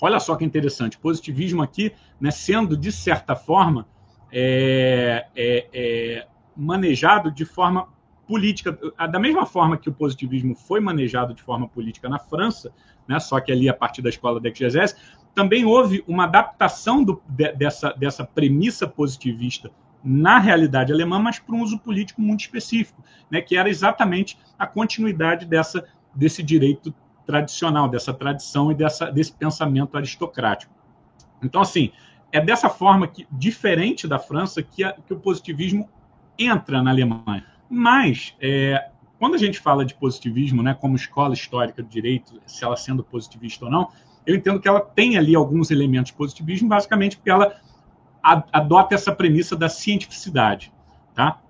[0.00, 3.86] Olha só que interessante, positivismo aqui, né, sendo de certa forma
[4.32, 7.88] é, é, é, manejado de forma
[8.26, 8.78] política,
[9.10, 12.72] da mesma forma que o positivismo foi manejado de forma política na França,
[13.06, 14.94] né, só que ali a partir da escola da exegese,
[15.34, 19.70] também houve uma adaptação do, de, dessa, dessa premissa positivista
[20.02, 24.66] na realidade alemã, mas para um uso político muito específico, né, que era exatamente a
[24.66, 25.84] continuidade dessa,
[26.14, 26.94] desse direito
[27.30, 30.72] tradicional, dessa tradição e dessa, desse pensamento aristocrático.
[31.40, 31.92] Então, assim,
[32.32, 35.88] é dessa forma que, diferente da França, que, a, que o positivismo
[36.36, 37.46] entra na Alemanha.
[37.68, 42.64] Mas, é, quando a gente fala de positivismo, né, como escola histórica do direito, se
[42.64, 43.88] ela sendo positivista ou não,
[44.26, 47.54] eu entendo que ela tem ali alguns elementos de positivismo, basicamente porque ela
[48.22, 50.72] adota essa premissa da cientificidade,
[51.14, 51.40] tá?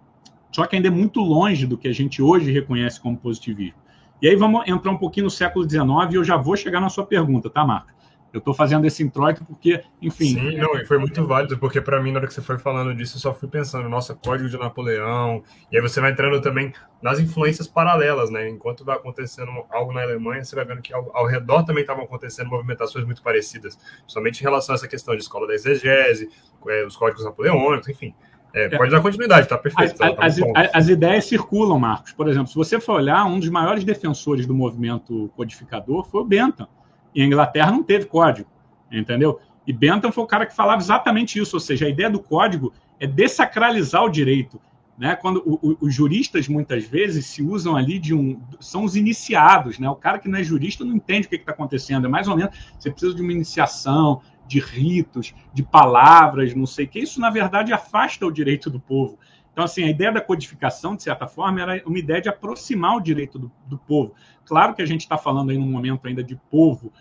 [0.52, 3.78] Só que ainda é muito longe do que a gente hoje reconhece como positivismo.
[4.22, 5.80] E aí vamos entrar um pouquinho no século XIX
[6.10, 8.00] e eu já vou chegar na sua pergunta, tá, Marco?
[8.32, 10.34] Eu estou fazendo esse introito porque, enfim.
[10.34, 12.94] Sim, não, e foi muito válido, porque para mim, na hora que você foi falando
[12.94, 16.72] disso, eu só fui pensando, nossa, Código de Napoleão, e aí você vai entrando também
[17.02, 18.48] nas influências paralelas, né?
[18.48, 22.04] Enquanto vai acontecendo algo na Alemanha, você vai vendo que ao, ao redor também estavam
[22.04, 26.28] acontecendo movimentações muito parecidas, somente em relação a essa questão de escola da exegese,
[26.68, 28.14] é, os códigos napoleônicos, enfim.
[28.54, 28.76] É, é.
[28.76, 29.92] pode dar continuidade, tá perfeito.
[29.92, 30.38] As, tá, tá as,
[30.74, 32.12] as, ideias circulam, Marcos.
[32.12, 36.24] Por exemplo, se você for olhar, um dos maiores defensores do movimento codificador foi o
[36.24, 36.68] Bentham.
[37.14, 38.48] E a Inglaterra não teve código,
[38.90, 39.40] entendeu?
[39.66, 42.72] E Bentham foi o cara que falava exatamente isso, ou seja, a ideia do código
[42.98, 44.60] é desacralizar o direito.
[44.98, 45.16] Né?
[45.16, 48.38] Quando o, o, os juristas muitas vezes se usam ali de um.
[48.60, 49.88] são os iniciados, né?
[49.88, 52.04] O cara que não é jurista não entende o que está acontecendo.
[52.06, 56.84] É mais ou menos, você precisa de uma iniciação, de ritos, de palavras, não sei
[56.84, 56.98] o que.
[56.98, 59.16] Isso, na verdade, afasta o direito do povo.
[59.52, 63.00] Então, assim, a ideia da codificação, de certa forma, era uma ideia de aproximar o
[63.00, 64.12] direito do, do povo.
[64.44, 66.92] Claro que a gente está falando aí num momento ainda de povo,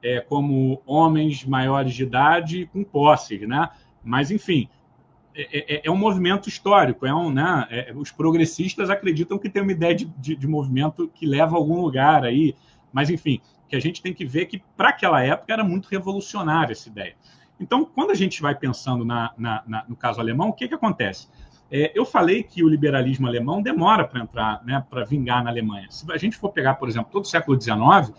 [0.00, 3.68] é, como homens maiores de idade com posses, né?
[4.04, 4.68] Mas, enfim,
[5.34, 7.04] é, é, é um movimento histórico.
[7.04, 7.66] É um, né?
[7.68, 11.58] É, os progressistas acreditam que tem uma ideia de, de, de, movimento que leva a
[11.58, 12.54] algum lugar aí.
[12.92, 13.40] Mas, enfim,
[13.72, 17.14] que a gente tem que ver que, para aquela época, era muito revolucionária essa ideia.
[17.58, 20.74] Então, quando a gente vai pensando na, na, na, no caso alemão, o que, que
[20.74, 21.26] acontece?
[21.70, 25.86] É, eu falei que o liberalismo alemão demora para entrar, né, para vingar na Alemanha.
[25.88, 28.12] Se a gente for pegar, por exemplo, todo o século XIX,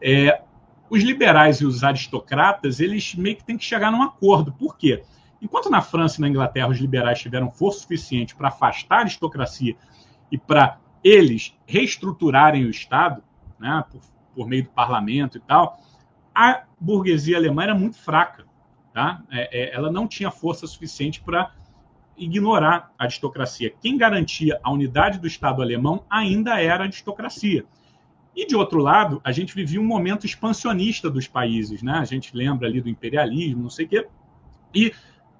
[0.00, 0.40] é,
[0.88, 4.54] os liberais e os aristocratas, eles meio que têm que chegar num acordo.
[4.54, 5.02] Por quê?
[5.42, 9.76] Enquanto na França e na Inglaterra os liberais tiveram força suficiente para afastar a aristocracia
[10.32, 13.22] e para eles reestruturarem o Estado,
[13.60, 14.00] né, por,
[14.34, 15.78] por, meio do parlamento e tal,
[16.34, 18.44] a burguesia alemã era muito fraca.
[18.92, 19.22] Tá?
[19.30, 21.52] É, é, ela não tinha força suficiente para
[22.16, 23.72] ignorar a aristocracia.
[23.80, 27.64] Quem garantia a unidade do Estado alemão ainda era a aristocracia.
[28.36, 31.82] E, de outro lado, a gente vivia um momento expansionista dos países.
[31.82, 31.92] Né?
[31.92, 34.08] A gente lembra ali do imperialismo, não sei o quê.
[34.74, 34.92] E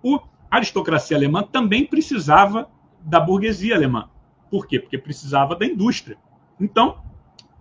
[0.02, 0.16] o,
[0.50, 4.08] a aristocracia alemã também precisava da burguesia alemã.
[4.50, 4.78] Por quê?
[4.78, 6.16] Porque precisava da indústria.
[6.60, 7.02] Então,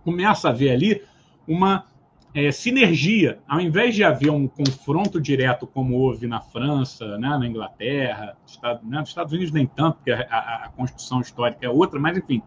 [0.04, 1.02] começa a haver ali
[1.46, 1.86] uma
[2.34, 7.46] é, sinergia, ao invés de haver um confronto direto como houve na França, né, na
[7.46, 11.68] Inglaterra, Estado, né, nos Estados Unidos nem tanto, porque a, a, a Constituição histórica é
[11.68, 12.42] outra, mas enfim,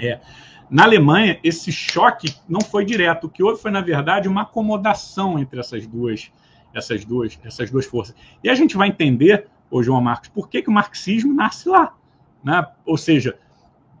[0.00, 0.20] é,
[0.70, 5.38] na Alemanha esse choque não foi direto, o que houve foi na verdade uma acomodação
[5.38, 6.30] entre essas duas,
[6.72, 8.14] essas duas, essas duas forças.
[8.44, 11.94] E a gente vai entender, ô João Marcos, por que, que o marxismo nasce lá,
[12.44, 12.64] né?
[12.84, 13.36] Ou seja,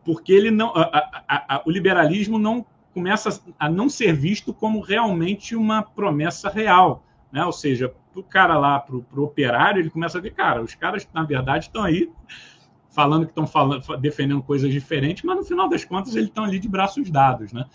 [0.04, 2.64] porque ele não, a, o liberalismo não
[2.96, 7.04] começa a não ser visto como realmente uma promessa real.
[7.30, 7.44] Né?
[7.44, 10.74] Ou seja, para o cara lá, para o operário, ele começa a ver, cara, os
[10.74, 12.10] caras, na verdade, estão aí
[12.88, 16.70] falando que estão defendendo coisas diferentes, mas no final das contas eles estão ali de
[16.70, 17.66] braços dados, né?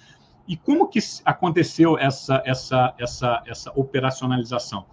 [0.48, 4.88] E como que aconteceu essa, essa, essa, essa operacionalização?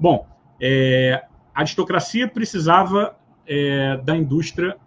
[0.00, 0.26] Bom,
[0.58, 3.14] é, a aristocracia precisava
[3.46, 4.78] é, da indústria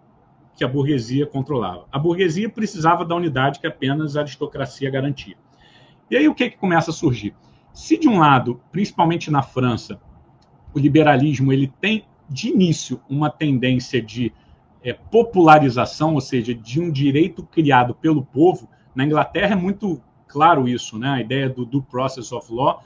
[0.58, 1.86] que a burguesia controlava.
[1.92, 5.36] A burguesia precisava da unidade que apenas a aristocracia garantia.
[6.10, 7.32] E aí o que, que começa a surgir?
[7.72, 10.00] Se de um lado, principalmente na França,
[10.74, 14.32] o liberalismo ele tem de início uma tendência de
[14.82, 18.68] é, popularização, ou seja, de um direito criado pelo povo.
[18.96, 21.08] Na Inglaterra é muito claro isso, né?
[21.08, 22.82] A ideia do due process of law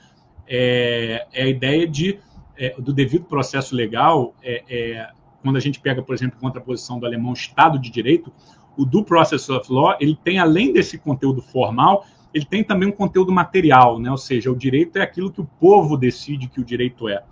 [0.46, 2.18] é, é a ideia de
[2.58, 4.34] é, do devido processo legal.
[4.42, 5.10] É, é,
[5.42, 8.32] quando a gente pega, por exemplo, a contraposição do alemão Estado de Direito,
[8.76, 12.92] o due process of law ele tem além desse conteúdo formal, ele tem também um
[12.92, 14.10] conteúdo material, né?
[14.10, 17.22] Ou seja, o direito é aquilo que o povo decide que o direito é.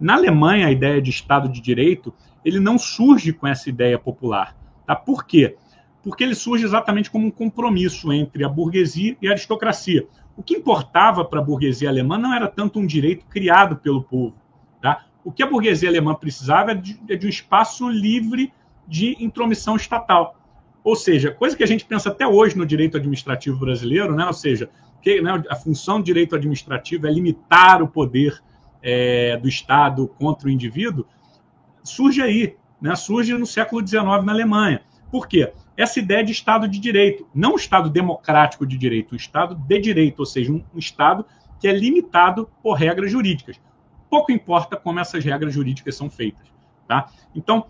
[0.00, 2.12] Na Alemanha, a ideia de Estado de Direito
[2.44, 4.56] ele não surge com essa ideia popular.
[4.86, 4.96] Tá?
[4.96, 5.56] Por quê?
[6.02, 10.06] Porque ele surge exatamente como um compromisso entre a burguesia e a aristocracia.
[10.36, 14.34] O que importava para a burguesia alemã não era tanto um direito criado pelo povo.
[14.80, 15.04] Tá?
[15.24, 18.52] O que a burguesia alemã precisava é de, é de um espaço livre
[18.86, 20.36] de intromissão estatal.
[20.82, 24.26] Ou seja, coisa que a gente pensa até hoje no direito administrativo brasileiro, né?
[24.26, 24.70] ou seja,
[25.02, 28.42] que, né, a função do direito administrativo é limitar o poder
[28.82, 31.06] é, do Estado contra o indivíduo,
[31.84, 32.96] surge aí, né?
[32.96, 34.82] surge no século XIX na Alemanha.
[35.10, 35.52] Por quê?
[35.76, 40.20] Essa ideia de Estado de Direito, não Estado democrático de direito, o Estado de direito,
[40.20, 41.24] ou seja, um, um Estado
[41.58, 43.60] que é limitado por regras jurídicas.
[44.10, 46.46] Pouco importa como essas regras jurídicas são feitas.
[46.86, 47.08] Tá?
[47.34, 47.66] Então,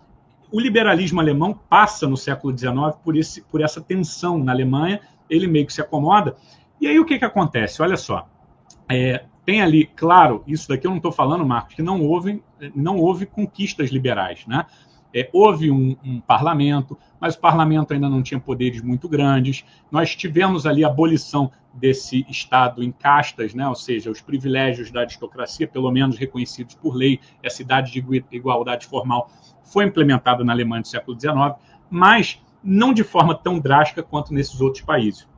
[0.51, 5.47] o liberalismo alemão passa no século XIX por, esse, por essa tensão na Alemanha, ele
[5.47, 6.37] meio que se acomoda.
[6.81, 7.83] E aí o que, que acontece?
[7.83, 8.27] Olha só,
[8.89, 12.43] é, tem ali, claro, isso daqui eu não estou falando, Marcos, que não houve,
[12.75, 14.47] não houve conquistas liberais.
[14.47, 14.65] Né?
[15.15, 19.65] É, houve um, um, parlamento, mas o parlamento ainda não tinha poderes muito grandes.
[19.91, 23.67] Nós tivemos ali a abolição desse Estado em castas, né?
[23.69, 28.87] ou seja, os privilégios da aristocracia, pelo menos reconhecidos por lei, essa idade de igualdade
[28.87, 29.31] formal
[29.65, 31.55] foi implementada na Alemanha do século XIX,
[31.89, 35.29] mas não de forma tão drástica quanto nesses outros países.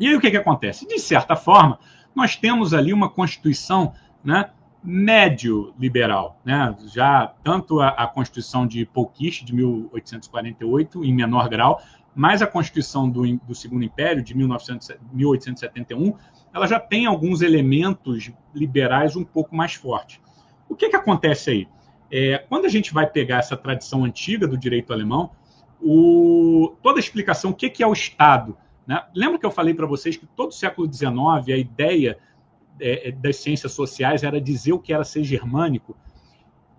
[0.00, 0.86] E aí o que, que acontece?
[0.86, 1.78] De certa forma,
[2.14, 3.92] nós temos ali uma Constituição
[4.24, 4.50] né,
[4.82, 6.40] médio liberal.
[6.44, 6.74] Né?
[6.92, 11.80] Já tanto a, a Constituição de Pouquich, de 1848, em menor grau,
[12.18, 16.16] mas a Constituição do, do Segundo Império, de 1900, 1871,
[16.52, 20.20] ela já tem alguns elementos liberais um pouco mais fortes.
[20.68, 21.68] O que, que acontece aí?
[22.10, 25.30] É, quando a gente vai pegar essa tradição antiga do direito alemão,
[25.80, 29.00] o, toda a explicação, o que, que é o Estado, né?
[29.14, 31.14] Lembra que eu falei para vocês que todo o século XIX
[31.54, 32.18] a ideia
[32.80, 35.96] é, é, das ciências sociais era dizer o que era ser germânico?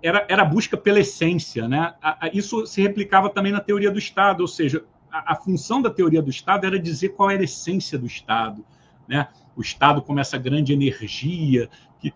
[0.04, 1.65] Era, era a busca pela essência.
[1.65, 1.93] Né?
[2.02, 5.89] A, a, isso se replicava também na teoria do Estado, ou seja, a, função da
[5.89, 8.63] teoria do Estado era dizer qual era a essência do Estado.
[9.08, 9.28] Né?
[9.56, 11.69] O Estado como essa grande energia.
[12.00, 12.13] Que,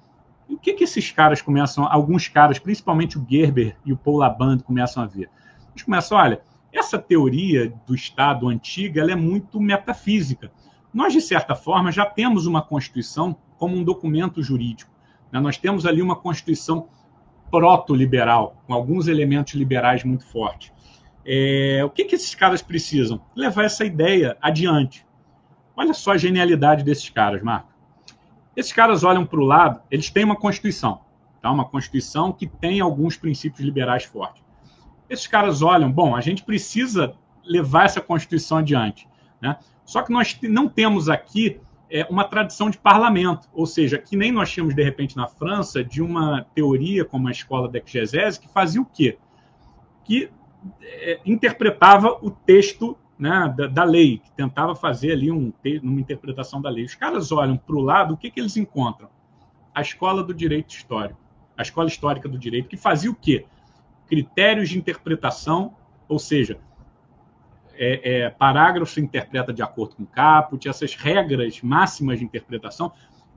[0.47, 4.59] o que, que esses caras começam, alguns caras, principalmente o Gerber e o Paul Laband,
[4.59, 5.29] começam a ver?
[5.71, 10.51] Eles começam, olha, essa teoria do Estado antiga ela é muito metafísica.
[10.93, 14.91] Nós, de certa forma, já temos uma Constituição como um documento jurídico.
[15.31, 15.39] Né?
[15.39, 16.87] Nós temos ali uma Constituição
[17.49, 20.71] proto-liberal, com alguns elementos liberais muito fortes.
[21.25, 23.21] É, o que, que esses caras precisam?
[23.35, 25.05] Levar essa ideia adiante.
[25.75, 27.71] Olha só a genialidade desses caras, Marco.
[28.55, 31.01] Esses caras olham para o lado, eles têm uma Constituição,
[31.41, 31.49] tá?
[31.49, 34.43] uma Constituição que tem alguns princípios liberais fortes.
[35.09, 39.07] Esses caras olham, bom, a gente precisa levar essa Constituição adiante.
[39.41, 39.57] Né?
[39.83, 41.59] Só que nós não temos aqui
[41.89, 45.83] é, uma tradição de parlamento, ou seja, que nem nós tínhamos, de repente, na França,
[45.83, 49.17] de uma teoria como a escola da exegese, que fazia o quê?
[50.03, 50.29] Que
[50.81, 56.61] é, interpretava o texto né, da, da, lei, que tentava fazer ali um, uma interpretação
[56.61, 56.85] da lei.
[56.85, 59.09] Os caras olham para o lado, o que, que eles encontram?
[59.73, 61.19] A escola do direito histórico,
[61.57, 63.45] a escola histórica do direito, que fazia o quê?
[64.13, 65.75] critérios de interpretação,
[66.07, 66.59] ou seja,
[67.75, 72.91] é, é, parágrafo interpreta de acordo com o caput, essas regras máximas de interpretação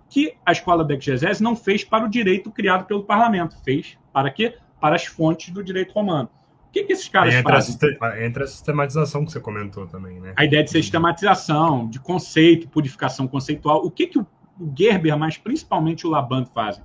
[0.08, 4.30] que a escola da exegese não fez para o direito criado pelo parlamento, fez para
[4.30, 4.56] quê?
[4.78, 6.28] Para as fontes do direito romano.
[6.76, 7.96] O que, que esses caras entra fazem?
[8.02, 10.34] A, entra a sistematização que você comentou também, né?
[10.36, 13.82] A ideia de sistematização, de conceito, purificação conceitual.
[13.82, 14.26] O que, que o,
[14.60, 16.84] o Gerber, mas principalmente o Laban fazem?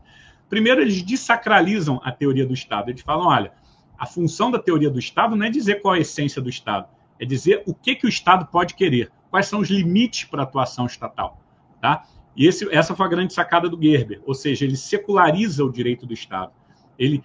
[0.50, 2.90] Primeiro, eles desacralizam a teoria do Estado.
[2.90, 3.52] Eles falam, olha,
[3.98, 6.88] a função da teoria do Estado não é dizer qual é a essência do Estado,
[7.20, 10.44] é dizer o que, que o Estado pode querer, quais são os limites para a
[10.44, 11.42] atuação estatal.
[11.82, 12.06] Tá?
[12.36, 16.06] E esse, essa foi a grande sacada do Gerber, ou seja, ele seculariza o direito
[16.06, 16.52] do Estado.
[16.98, 17.24] Ele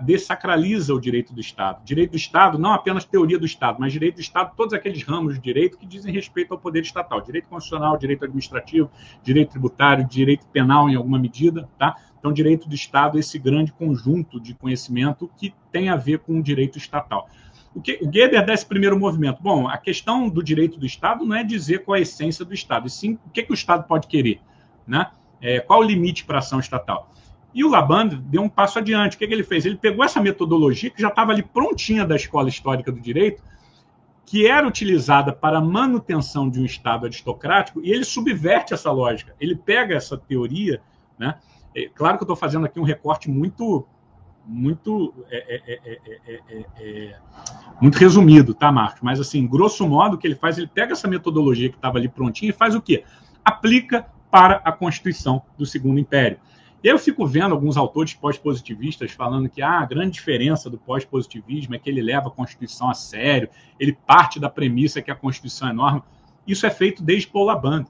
[0.00, 1.84] desacraliza o direito do Estado.
[1.84, 5.34] Direito do Estado, não apenas teoria do Estado, mas direito do Estado, todos aqueles ramos
[5.34, 7.20] de direito que dizem respeito ao poder estatal.
[7.20, 8.88] Direito constitucional, direito administrativo,
[9.24, 11.68] direito tributário, direito penal em alguma medida.
[11.76, 11.96] Tá?
[12.18, 16.38] Então, direito do Estado é esse grande conjunto de conhecimento que tem a ver com
[16.38, 17.28] o direito estatal.
[17.74, 19.42] O, que, o Geber dá esse primeiro movimento.
[19.42, 22.54] Bom, a questão do direito do Estado não é dizer qual é a essência do
[22.54, 24.40] Estado, e sim o que, que o Estado pode querer.
[24.86, 25.10] Né?
[25.40, 27.10] É, qual o limite para a ação estatal?
[27.54, 29.14] E o Laband deu um passo adiante.
[29.14, 29.64] O que, que ele fez?
[29.64, 33.40] Ele pegou essa metodologia que já estava ali prontinha da escola histórica do direito,
[34.26, 39.36] que era utilizada para a manutenção de um Estado aristocrático, e ele subverte essa lógica.
[39.38, 40.82] Ele pega essa teoria,
[41.16, 41.36] né?
[41.76, 43.86] É, claro que eu estou fazendo aqui um recorte muito,
[44.44, 47.16] muito, é é, é, é,
[47.80, 49.02] muito resumido, tá, Marcos?
[49.02, 52.08] Mas assim, grosso modo, o que ele faz, ele pega essa metodologia que estava ali
[52.08, 53.04] prontinha e faz o quê?
[53.44, 56.38] Aplica para a Constituição do Segundo Império.
[56.84, 61.78] Eu fico vendo alguns autores pós-positivistas falando que ah, a grande diferença do pós-positivismo é
[61.78, 63.48] que ele leva a Constituição a sério,
[63.80, 66.04] ele parte da premissa que a Constituição é norma.
[66.46, 67.86] Isso é feito desde Paul Laband.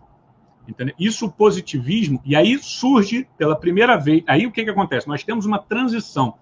[0.69, 0.95] Entendeu?
[0.97, 4.23] Isso o positivismo, e aí surge pela primeira vez.
[4.29, 5.09] Aí o que, que acontece?
[5.09, 6.35] Nós temos uma transição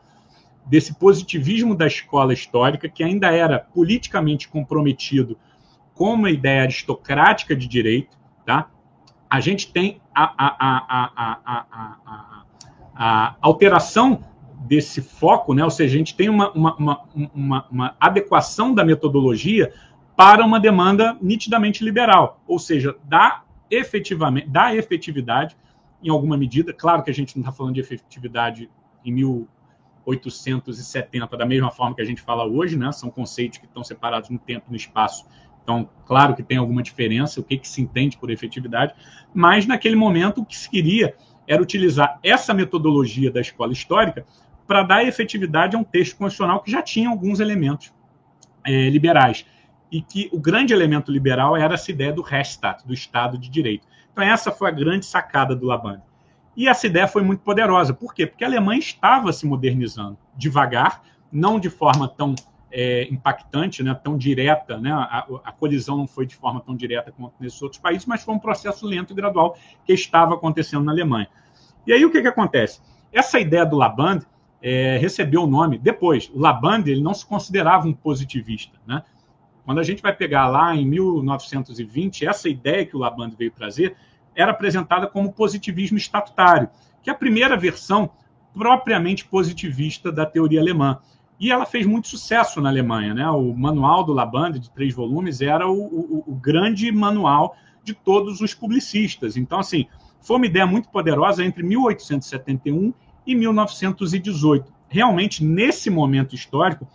[0.67, 5.39] desse positivismo da escola histórica, que ainda era politicamente comprometido
[5.95, 8.71] com uma ideia aristocrática de direito, tá?
[9.33, 12.45] a gente tem a, a,
[12.95, 14.23] a, alteração
[14.61, 15.65] desse foco, né?
[15.65, 16.77] ou seja, a gente tem uma, uma,
[17.35, 19.73] uma, uma, adequação da metodologia
[20.17, 25.57] para uma demanda nitidamente liberal, ou seja, dá efetivamente, dá efetividade
[26.03, 26.73] em alguma medida.
[26.73, 28.71] Claro que a gente não está falando de efetividade
[29.05, 32.91] em 1870 da mesma forma que a gente fala hoje, né?
[32.93, 35.27] São conceitos que estão separados no tempo e no espaço
[35.63, 38.95] então, claro que tem alguma diferença, o que, que se entende por efetividade,
[39.33, 41.15] mas naquele momento o que se queria
[41.47, 44.27] era utilizar essa metodologia da escola histórica
[44.67, 47.93] para dar efetividade a um texto constitucional que já tinha alguns elementos
[48.65, 49.45] é, liberais.
[49.91, 53.87] E que o grande elemento liberal era essa ideia do Rechtsstaat, do Estado de Direito.
[54.11, 56.01] Então, essa foi a grande sacada do Laban.
[56.57, 57.93] E essa ideia foi muito poderosa.
[57.93, 58.27] Por quê?
[58.27, 62.35] Porque a Alemanha estava se modernizando devagar, não de forma tão
[62.73, 67.13] é, impactante, né, tão direta, né, a, a, colisão não foi de forma tão direta
[67.13, 70.93] quanto nesses outros países, mas foi um processo lento e gradual que estava acontecendo na
[70.93, 71.29] Alemanha.
[71.87, 72.81] E aí o que, que acontece?
[73.13, 74.21] Essa ideia do Laband
[74.63, 76.31] é, recebeu o nome depois.
[76.33, 78.79] O Laband ele não se considerava um positivista.
[78.87, 79.03] Né?
[79.65, 83.97] Quando a gente vai pegar lá em 1920, essa ideia que o Laband veio trazer
[84.35, 86.71] era apresentada como positivismo estatutário,
[87.03, 88.11] que é a primeira versão
[88.55, 90.99] propriamente positivista da teoria alemã.
[91.39, 93.15] E ela fez muito sucesso na Alemanha.
[93.15, 93.29] Né?
[93.31, 98.41] O manual do Labande, de três volumes, era o, o, o grande manual de todos
[98.41, 99.37] os publicistas.
[99.37, 99.87] Então, assim,
[100.21, 102.95] foi uma ideia muito poderosa entre 1871
[103.27, 104.73] e 1918.
[104.89, 106.87] Realmente, nesse momento histórico,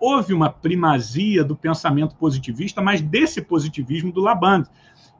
[0.00, 4.68] houve uma primazia do pensamento positivista, mas desse positivismo do Labande,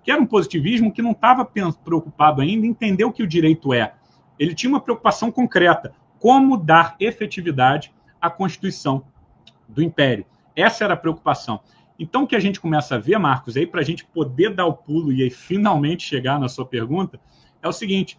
[0.02, 3.72] que era um positivismo que não estava preocupado ainda em entender o que o direito
[3.72, 3.94] é.
[4.38, 9.04] Ele tinha uma preocupação concreta: como dar efetividade a Constituição
[9.68, 10.24] do Império.
[10.54, 11.60] Essa era a preocupação.
[11.98, 14.66] Então, o que a gente começa a ver, Marcos, aí para a gente poder dar
[14.66, 17.20] o pulo e aí finalmente chegar na sua pergunta,
[17.60, 18.18] é o seguinte: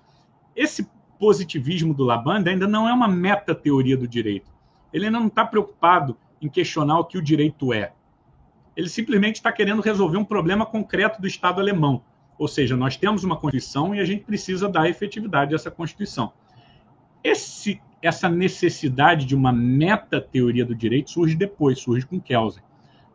[0.55, 0.87] esse
[1.17, 4.51] positivismo do Labanda ainda não é uma meta-teoria do direito.
[4.91, 7.93] Ele ainda não está preocupado em questionar o que o direito é.
[8.75, 12.03] Ele simplesmente está querendo resolver um problema concreto do Estado alemão.
[12.37, 16.33] Ou seja, nós temos uma Constituição e a gente precisa dar efetividade a essa Constituição.
[17.23, 22.61] Esse essa necessidade de uma meta-teoria do direito surge depois, surge com Kelsen.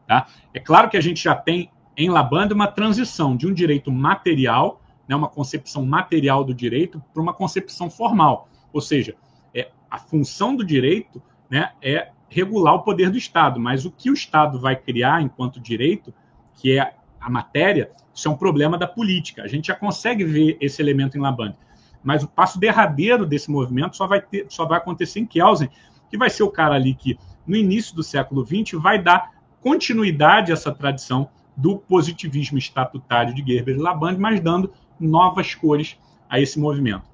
[0.06, 0.26] Tá?
[0.54, 4.80] É claro que a gente já tem em Labanda uma transição de um direito material,
[5.06, 8.48] né, uma concepção material do direito, para uma concepção formal.
[8.72, 9.14] Ou seja,
[9.54, 14.10] é, a função do direito né, é regular o poder do Estado, mas o que
[14.10, 16.14] o Estado vai criar enquanto direito,
[16.54, 19.42] que é a matéria, isso é um problema da política.
[19.42, 21.58] A gente já consegue ver esse elemento em Labanda.
[22.02, 25.68] Mas o passo derradeiro desse movimento só vai, ter, só vai acontecer em Kelsen,
[26.10, 30.50] que vai ser o cara ali que, no início do século XX, vai dar continuidade
[30.50, 35.98] a essa tradição do positivismo estatutário de Gerber e Laband, mas dando novas cores
[36.30, 37.04] a esse movimento.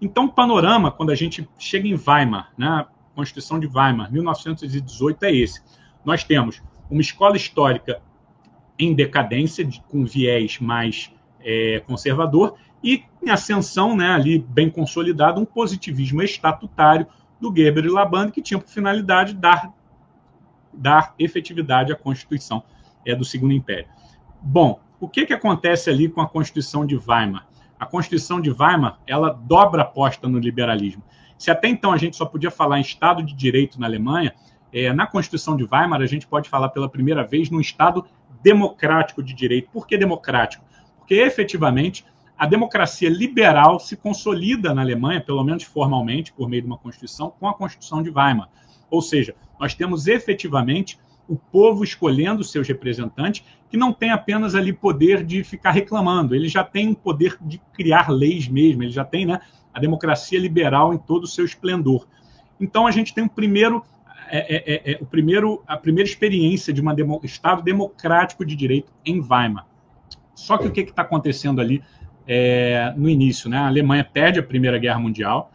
[0.00, 2.84] Então, o panorama, quando a gente chega em Weimar, né,
[3.14, 5.62] Constituição de Weimar, 1918, é esse.
[6.04, 8.02] Nós temos uma escola histórica
[8.78, 15.44] em decadência, com viés mais é, conservador, e em ascensão, né, ali bem consolidado, um
[15.44, 17.06] positivismo estatutário
[17.40, 19.72] do Geber e Laban, que tinha por finalidade dar,
[20.72, 22.62] dar efetividade à Constituição
[23.06, 23.88] é, do Segundo Império.
[24.40, 27.46] Bom, o que, que acontece ali com a Constituição de Weimar?
[27.78, 31.02] A Constituição de Weimar ela dobra a aposta no liberalismo.
[31.36, 34.32] Se até então a gente só podia falar em Estado de Direito na Alemanha,
[34.72, 38.04] é, na Constituição de Weimar a gente pode falar pela primeira vez num Estado
[38.42, 39.68] democrático de direito.
[39.70, 40.64] Por que democrático?
[40.98, 42.04] Porque efetivamente
[42.36, 47.32] a democracia liberal se consolida na Alemanha, pelo menos formalmente, por meio de uma Constituição,
[47.38, 48.48] com a Constituição de Weimar.
[48.90, 54.72] Ou seja, nós temos efetivamente o povo escolhendo seus representantes, que não tem apenas ali
[54.72, 59.04] poder de ficar reclamando, ele já tem o poder de criar leis mesmo, ele já
[59.04, 59.40] tem né,
[59.72, 62.06] a democracia liberal em todo o seu esplendor.
[62.60, 63.82] Então a gente tem o primeiro,
[64.28, 68.54] é, é, é, é o primeiro a primeira experiência de um demo, Estado democrático de
[68.54, 69.66] direito em Weimar.
[70.34, 71.82] Só que o que está acontecendo ali
[72.26, 73.48] é, no início?
[73.48, 73.56] Né?
[73.56, 75.50] A Alemanha perde a Primeira Guerra Mundial,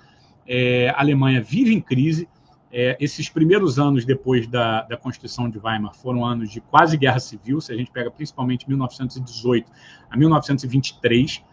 [0.48, 2.28] é, a Alemanha vive em crise,
[2.72, 7.20] é, esses primeiros anos depois da, da Constituição de Weimar foram anos de quase guerra
[7.20, 9.72] civil, se a gente pega principalmente 1918
[10.10, 11.44] a 1923,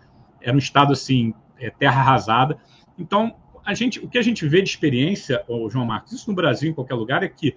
[0.40, 2.58] era um estado assim, é, terra arrasada.
[2.98, 3.34] Então,
[3.64, 6.70] a gente, o que a gente vê de experiência, oh, João Marcos, isso no Brasil,
[6.70, 7.56] em qualquer lugar, é que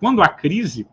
[0.00, 0.86] quando há crise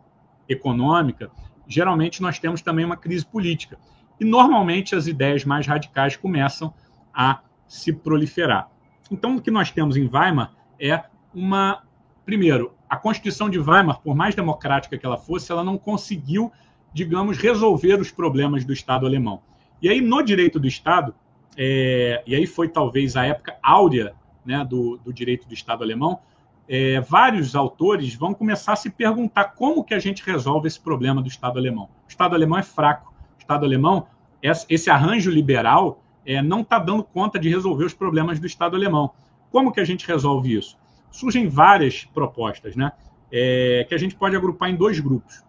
[0.48, 1.30] econômica,
[1.66, 3.78] geralmente nós temos também uma crise política.
[4.22, 6.72] E normalmente as ideias mais radicais começam
[7.12, 8.70] a se proliferar.
[9.10, 11.02] Então, o que nós temos em Weimar é
[11.34, 11.82] uma
[12.24, 16.52] primeiro, a Constituição de Weimar, por mais democrática que ela fosse, ela não conseguiu,
[16.94, 19.42] digamos, resolver os problemas do Estado alemão.
[19.82, 21.12] E aí, no direito do Estado,
[21.56, 24.14] é, e aí foi talvez a época áurea
[24.46, 26.20] né, do, do direito do Estado alemão,
[26.68, 31.20] é, vários autores vão começar a se perguntar como que a gente resolve esse problema
[31.20, 31.88] do Estado alemão.
[32.06, 33.12] O Estado alemão é fraco.
[33.36, 34.06] O Estado alemão,
[34.42, 39.10] esse arranjo liberal, é, não está dando conta de resolver os problemas do Estado alemão.
[39.50, 40.76] Como que a gente resolve isso?
[41.12, 42.90] surgem várias propostas, né?
[43.30, 45.44] É, que a gente pode agrupar em dois grupos.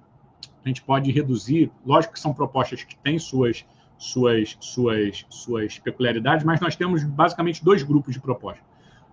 [0.63, 3.65] A gente pode reduzir, lógico que são propostas que têm suas,
[3.97, 8.63] suas, suas, suas peculiaridades, mas nós temos basicamente dois grupos de propostas.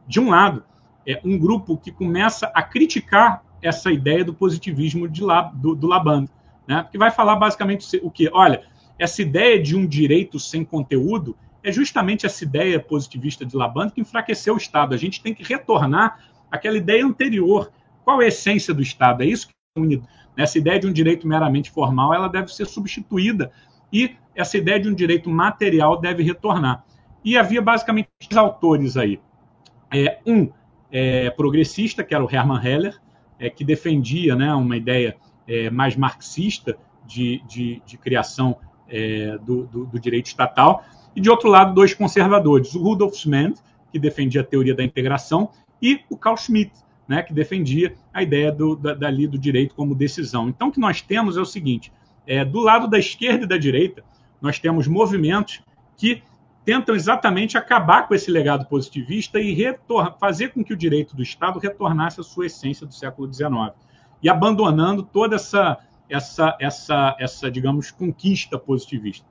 [0.07, 0.65] De um lado,
[1.07, 5.89] é um grupo que começa a criticar essa ideia do positivismo de La, do, do
[6.67, 6.87] né?
[6.91, 8.31] que vai falar basicamente o que?
[8.33, 8.63] Olha,
[9.01, 11.35] essa ideia de um direito sem conteúdo
[11.65, 14.95] é justamente essa ideia positivista de Laban que enfraqueceu o Estado.
[14.95, 16.21] A gente tem que retornar
[16.51, 17.73] aquela ideia anterior.
[18.05, 19.23] Qual é a essência do Estado?
[19.23, 20.07] É isso que é unido.
[20.37, 23.51] Essa ideia de um direito meramente formal, ela deve ser substituída
[23.91, 26.85] e essa ideia de um direito material deve retornar.
[27.25, 29.19] E havia basicamente três autores aí.
[29.91, 30.51] É, um
[30.93, 33.01] é, progressista, que era o Hermann Heller,
[33.39, 35.17] é, que defendia né, uma ideia
[35.49, 36.77] é, mais marxista
[37.07, 38.59] de, de, de criação
[38.91, 40.85] é, do, do, do, direito estatal,
[41.15, 43.55] e de outro lado, dois conservadores, o Rudolf Schmend,
[43.93, 46.73] que defendia a teoria da integração, e o Carl Schmitt,
[47.09, 50.49] né, que defendia a ideia do, da, dali do direito como decisão.
[50.49, 51.93] Então, o que nós temos é o seguinte:
[52.27, 54.05] é, do lado da esquerda e da direita,
[54.41, 55.61] nós temos movimentos
[55.97, 56.23] que
[56.65, 59.57] tentam exatamente acabar com esse legado positivista e
[60.21, 63.73] fazer com que o direito do Estado retornasse à sua essência do século XIX
[64.23, 65.79] e abandonando toda essa,
[66.11, 69.27] essa, essa, essa digamos, conquista positivista.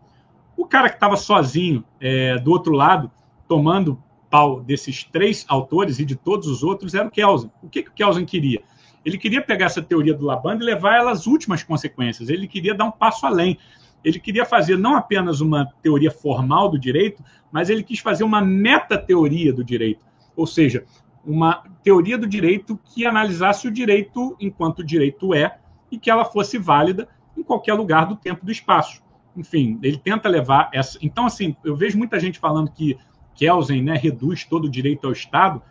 [0.57, 3.11] O cara que estava sozinho é, do outro lado,
[3.47, 7.51] tomando principal desses três autores e de todos os outros era o Kelsen.
[7.63, 8.61] O que, que o Kelsen queria?
[9.03, 12.30] Ele queria pegar essa teoria do Laban e levar ela às últimas consequências.
[12.30, 13.57] Ele queria dar um passo além.
[14.03, 18.41] Ele queria fazer não apenas uma teoria formal do direito, mas ele quis fazer uma
[18.41, 20.05] meta-teoria do direito.
[20.36, 20.86] Ou seja,
[21.25, 25.57] uma teoria do direito que analisasse o direito enquanto o direito é
[25.91, 29.01] e que ela fosse válida em qualquer lugar do tempo do espaço.
[29.35, 30.97] Enfim, ele tenta levar essa.
[31.01, 32.97] Então, assim, eu vejo muita gente falando que
[33.35, 35.61] Kelsen né, reduz todo o direito ao Estado.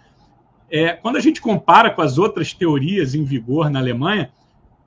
[0.70, 4.32] É, quando a gente compara com as outras teorias em vigor na Alemanha,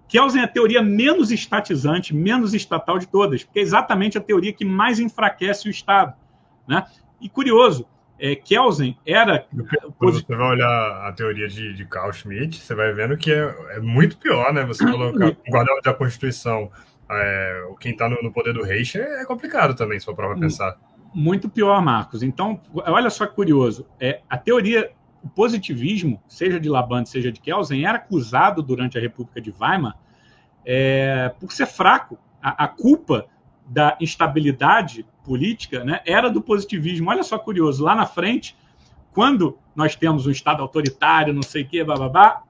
[0.07, 4.51] Kelsen é a teoria menos estatizante, menos estatal de todas, porque é exatamente a teoria
[4.51, 6.13] que mais enfraquece o Estado.
[6.67, 6.85] Né?
[7.19, 7.85] E curioso,
[8.21, 9.47] é, Kelsen era.
[9.97, 13.55] Quando você vai olhar a teoria de, de Carl Schmitt, você vai vendo que é,
[13.71, 14.63] é muito pior, né?
[14.65, 16.71] Você colocar o guardião da Constituição,
[17.09, 20.77] é, quem está no, no, poder do Reich é, complicado também, se for para pensar
[21.13, 22.23] muito pior, Marcos.
[22.23, 23.85] Então, olha só que curioso.
[23.99, 24.91] É, a teoria,
[25.21, 29.97] o positivismo, seja de Laban, seja de Kelsen, era acusado durante a República de Weimar
[30.65, 32.17] é, por ser fraco.
[32.41, 33.27] A, a, culpa
[33.67, 37.09] da instabilidade política né, era do positivismo.
[37.09, 37.85] Olha só curioso.
[37.85, 38.53] Lá na frente,
[39.13, 42.43] quando nós temos um Estado autoritário, não sei o quê, babá,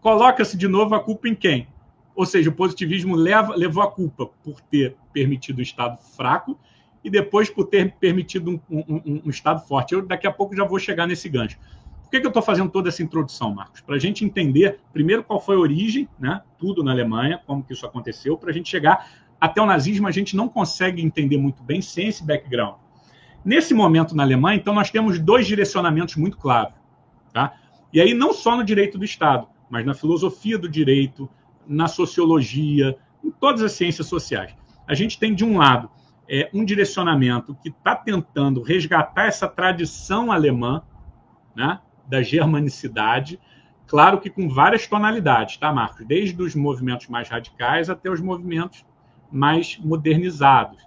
[0.00, 1.68] coloca-se de novo a culpa em quem?
[2.16, 6.58] Ou seja, o positivismo leva, levou a culpa por ter permitido o Estado fraco
[7.04, 9.92] e depois por ter permitido um, um, um Estado forte.
[9.92, 11.58] Eu daqui a pouco já vou chegar nesse gancho.
[12.04, 13.82] Por que, que eu estou fazendo toda essa introdução, Marcos?
[13.82, 16.40] Para a gente entender, primeiro, qual foi a origem, né?
[16.56, 19.06] tudo na Alemanha, como que isso aconteceu, para a gente chegar
[19.40, 22.76] até o nazismo, a gente não consegue entender muito bem sem esse background.
[23.44, 26.74] Nesse momento na Alemanha, então, nós temos dois direcionamentos muito claros.
[27.32, 27.54] Tá?
[27.92, 31.28] E aí não só no direito do Estado, mas na filosofia do direito,
[31.66, 34.54] na sociologia, em todas as ciências sociais.
[34.86, 35.90] A gente tem, de um lado,
[36.28, 40.82] é, um direcionamento que está tentando resgatar essa tradição alemã
[41.54, 43.38] né, da germanicidade,
[43.86, 46.06] claro que com várias tonalidades, tá, Marcos?
[46.06, 48.84] Desde os movimentos mais radicais até os movimentos
[49.34, 50.82] mais modernizados.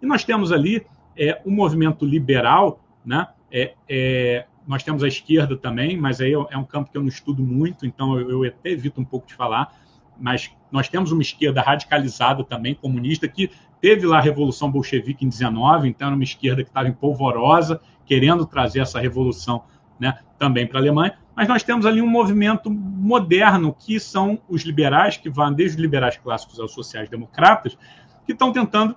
[0.00, 0.86] E nós temos ali
[1.16, 3.26] é, o movimento liberal, né?
[3.50, 7.08] É, é, nós temos a esquerda também, mas aí é um campo que eu não
[7.08, 9.74] estudo muito, então eu, eu até evito um pouco de falar.
[10.20, 15.28] Mas nós temos uma esquerda radicalizada também, comunista, que teve lá a Revolução Bolchevique em
[15.28, 19.64] 19, então era uma esquerda que estava empolvorosa, querendo trazer essa revolução
[19.98, 21.18] né, também para a Alemanha.
[21.34, 25.82] Mas nós temos ali um movimento moderno, que são os liberais, que vão desde os
[25.82, 27.78] liberais clássicos aos sociais-democratas,
[28.26, 28.96] que estão tentando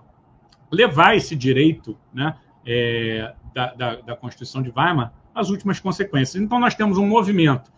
[0.71, 2.35] levar esse direito né,
[2.65, 6.41] é, da, da, da Constituição de Weimar às últimas consequências.
[6.41, 7.71] Então, nós temos um movimento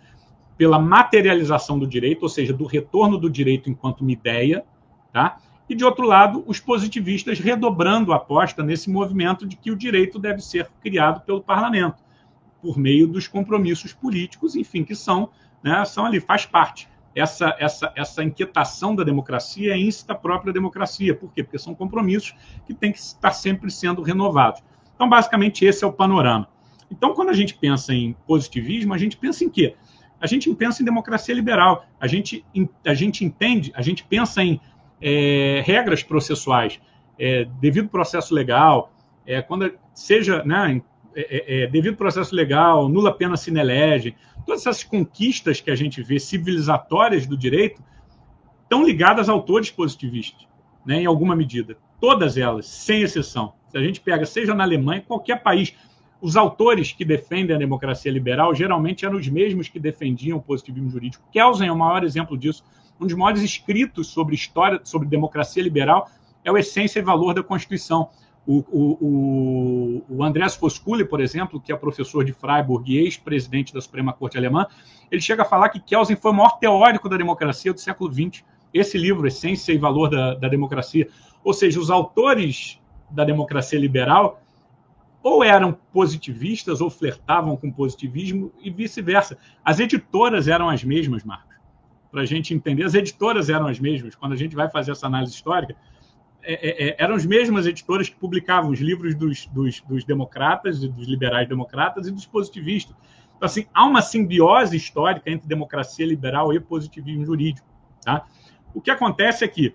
[0.58, 4.64] pela materialização do direito, ou seja, do retorno do direito enquanto uma ideia,
[5.12, 5.38] tá?
[5.68, 10.20] e, de outro lado, os positivistas redobrando a aposta nesse movimento de que o direito
[10.20, 12.03] deve ser criado pelo parlamento,
[12.64, 15.30] por meio dos compromissos políticos, enfim, que são,
[15.62, 16.88] né, são ali, faz parte.
[17.14, 21.14] Essa, essa, essa inquietação da democracia é íncita própria democracia.
[21.14, 21.44] Por quê?
[21.44, 22.34] Porque são compromissos
[22.66, 24.64] que têm que estar sempre sendo renovados.
[24.96, 26.48] Então, basicamente, esse é o panorama.
[26.90, 29.76] Então, quando a gente pensa em positivismo, a gente pensa em quê?
[30.20, 31.86] A gente pensa em democracia liberal.
[32.00, 32.46] A gente,
[32.86, 34.60] a gente entende, a gente pensa em
[35.02, 36.80] é, regras processuais,
[37.20, 38.94] é, devido processo legal,
[39.26, 40.82] é, quando seja né,
[41.16, 45.76] é, é, é, devido processo legal, nula pena sine lege, todas essas conquistas que a
[45.76, 47.82] gente vê civilizatórias do direito
[48.64, 50.48] estão ligadas a autores positivistas,
[50.86, 51.78] né, em alguma medida.
[52.00, 53.54] Todas elas, sem exceção.
[53.70, 55.74] Se a gente pega, seja na Alemanha, qualquer país,
[56.22, 60.90] os autores que defendem a democracia liberal geralmente eram os mesmos que defendiam o positivismo
[60.90, 61.28] jurídico.
[61.32, 62.64] Kelsen é o maior exemplo disso.
[63.00, 66.10] Um dos maiores escritos sobre história, sobre democracia liberal,
[66.44, 68.10] é o Essência e Valor da Constituição.
[68.46, 73.80] O, o, o, Andreas Fosculi, por exemplo, que é professor de Freiburg e ex-presidente da
[73.80, 74.68] Suprema Corte Alemã,
[75.10, 78.44] ele chega a falar que Kelsen foi o maior teórico da democracia do século XX.
[78.74, 81.08] Esse livro, Essência e Valor da, da Democracia.
[81.44, 84.42] Ou seja, os autores da democracia liberal
[85.22, 89.38] ou eram positivistas ou flertavam com positivismo e vice-versa.
[89.64, 91.56] As editoras eram as mesmas, Marcos.
[92.12, 94.16] Para a gente entender, as editoras eram as mesmas.
[94.16, 95.76] Quando a gente vai fazer essa análise histórica,
[96.44, 100.80] é, é, é, eram as mesmas editoras que publicavam os livros dos, dos, dos democratas,
[100.80, 102.96] dos liberais democratas e dos positivistas.
[103.36, 107.68] Então, assim, há uma simbiose histórica entre democracia liberal e positivismo jurídico.
[108.02, 108.26] Tá?
[108.74, 109.74] O que acontece é que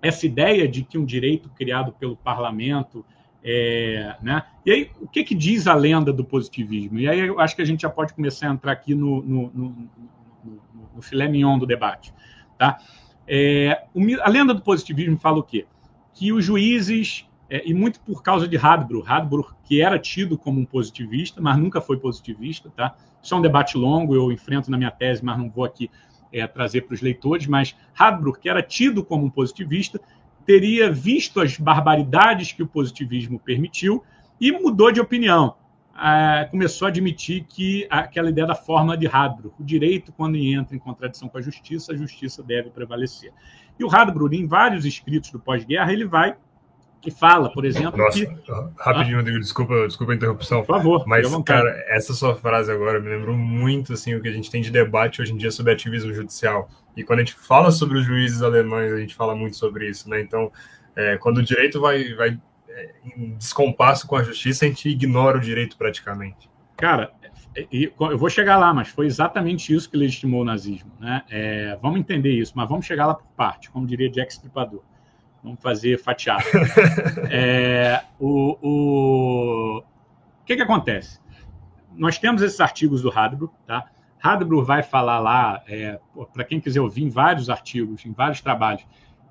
[0.00, 3.04] essa ideia de que um direito criado pelo parlamento.
[3.48, 4.42] É, né?
[4.64, 6.98] E aí, o que, que diz a lenda do positivismo?
[6.98, 9.50] E aí eu acho que a gente já pode começar a entrar aqui no, no,
[9.54, 9.88] no,
[10.44, 10.62] no,
[10.96, 12.12] no filé mignon do debate.
[12.58, 12.78] Tá?
[13.26, 13.84] É,
[14.20, 15.66] a lenda do positivismo fala o quê?
[16.16, 20.58] Que os juízes, é, e muito por causa de Hadbro, Hadbro que era tido como
[20.58, 22.96] um positivista, mas nunca foi positivista, tá?
[23.22, 25.90] Isso é um debate longo, eu enfrento na minha tese, mas não vou aqui
[26.32, 30.00] é, trazer para os leitores, mas Hadbro, que era tido como um positivista,
[30.46, 34.02] teria visto as barbaridades que o positivismo permitiu
[34.40, 35.54] e mudou de opinião.
[35.94, 40.76] Ah, começou a admitir que aquela ideia da forma de Hadbro, o direito, quando entra
[40.76, 43.32] em contradição com a justiça, a justiça deve prevalecer.
[43.78, 46.34] E o Radbruch, em vários escritos do pós-guerra, ele vai
[47.04, 48.28] e fala, por exemplo, Nossa, que...
[48.78, 50.64] rapidinho, Rodrigo, desculpa, desculpa a interrupção.
[50.64, 54.32] Por favor, mas cara, essa sua frase agora me lembrou muito assim o que a
[54.32, 56.68] gente tem de debate hoje em dia sobre ativismo judicial.
[56.96, 60.10] E quando a gente fala sobre os juízes alemães, a gente fala muito sobre isso,
[60.10, 60.20] né?
[60.20, 60.50] Então,
[60.96, 65.38] é, quando o direito vai, vai é, em descompasso com a justiça, a gente ignora
[65.38, 66.50] o direito praticamente.
[66.76, 67.12] Cara,
[67.56, 70.90] eu vou chegar lá, mas foi exatamente isso que legitimou o nazismo.
[71.00, 71.22] Né?
[71.30, 74.82] É, vamos entender isso, mas vamos chegar lá por parte, como diria Jack Stripador.
[75.42, 76.44] Vamos fazer fatiado.
[77.30, 79.78] é, o, o...
[79.78, 81.20] o que, que acontece?
[81.94, 83.86] Nós temos esses artigos do Hadbro, tá?
[84.22, 85.98] Hadbro vai falar lá, é,
[86.32, 88.84] para quem quiser ouvir, em vários artigos, em vários trabalhos,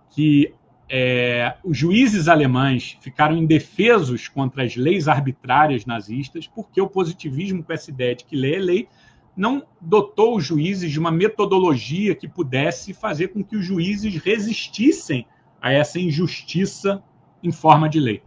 [0.09, 0.53] que
[0.87, 7.73] é, os juízes alemães ficaram indefesos contra as leis arbitrárias nazistas, porque o positivismo, com
[7.73, 8.87] essa ideia de que lei é lei,
[9.35, 15.25] não dotou os juízes de uma metodologia que pudesse fazer com que os juízes resistissem
[15.61, 17.03] a essa injustiça
[17.43, 18.23] em forma de lei.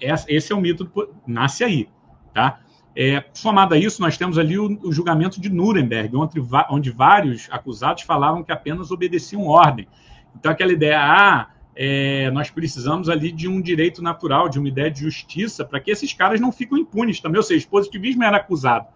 [0.00, 1.88] Esse é o mito, do, nasce aí.
[2.32, 2.60] Tá?
[2.94, 6.40] É, somado a isso, nós temos ali o, o julgamento de Nuremberg, onde,
[6.70, 9.88] onde vários acusados falavam que apenas obedeciam ordem.
[10.38, 14.90] Então, aquela ideia, ah, é, nós precisamos ali de um direito natural, de uma ideia
[14.90, 17.38] de justiça, para que esses caras não fiquem impunes também.
[17.38, 18.86] Ou seja, o positivismo era acusado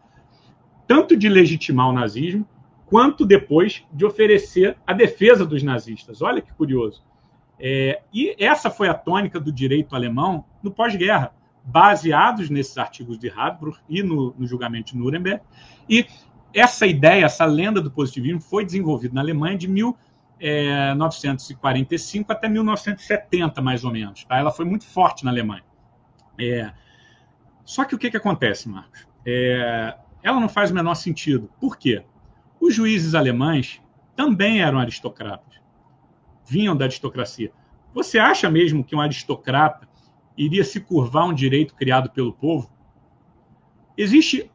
[0.86, 2.46] tanto de legitimar o nazismo,
[2.86, 6.20] quanto depois de oferecer a defesa dos nazistas.
[6.20, 7.02] Olha que curioso.
[7.58, 11.32] É, e essa foi a tônica do direito alemão no pós-guerra,
[11.64, 15.40] baseados nesses artigos de Radbruch e no, no, julgamento de Nuremberg.
[15.88, 16.04] E
[16.52, 20.11] essa ideia, essa lenda do positivismo foi desenvolvida na Alemanha de 1945
[20.42, 20.92] é,
[22.32, 24.24] até 1970, mais ou menos.
[24.24, 24.38] Tá?
[24.38, 25.62] Ela foi muito forte na Alemanha.
[26.36, 26.72] É,
[27.64, 29.06] só que o que, que acontece, Marcos?
[29.24, 31.48] É, ela não faz o menor sentido.
[31.60, 32.04] Por quê?
[32.60, 33.80] Os juízes alemães
[34.16, 35.60] também eram aristocratas,
[36.44, 37.52] vinham da aristocracia.
[37.94, 39.88] Você acha mesmo que um aristocrata
[40.36, 42.68] iria se curvar a um direito criado pelo povo?
[43.96, 44.50] Existe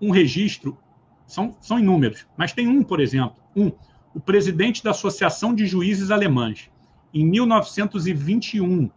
[0.00, 0.78] um registro,
[1.26, 3.70] são, são inúmeros, mas tem um, por exemplo, um,
[4.16, 6.70] o presidente da Associação de Juízes Alemães,
[7.12, 8.90] em 1921,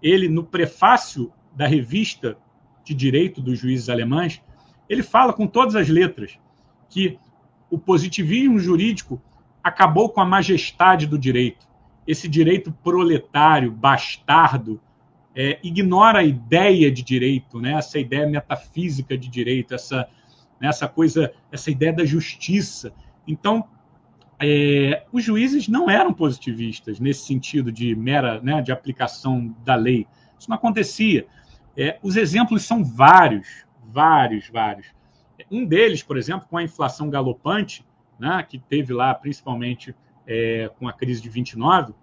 [0.00, 2.38] ele, no prefácio da revista
[2.84, 4.40] de direito dos juízes alemães,
[4.88, 6.38] ele fala com todas as letras
[6.88, 7.18] que
[7.68, 9.20] o positivismo jurídico
[9.60, 11.66] acabou com a majestade do direito.
[12.06, 14.80] Esse direito proletário, bastardo,
[15.34, 17.72] é, ignora a ideia de direito, né?
[17.72, 20.08] essa ideia metafísica de direito, essa,
[20.60, 22.92] né, essa coisa, essa ideia da justiça.
[23.26, 23.68] Então,
[24.40, 30.06] é, os juízes não eram positivistas nesse sentido de mera né, de aplicação da lei.
[30.38, 31.26] Isso não acontecia.
[31.76, 34.86] É, os exemplos são vários, vários, vários.
[35.50, 37.84] Um deles, por exemplo, com a inflação galopante,
[38.18, 39.94] né, que teve lá principalmente
[40.26, 41.94] é, com a crise de 29,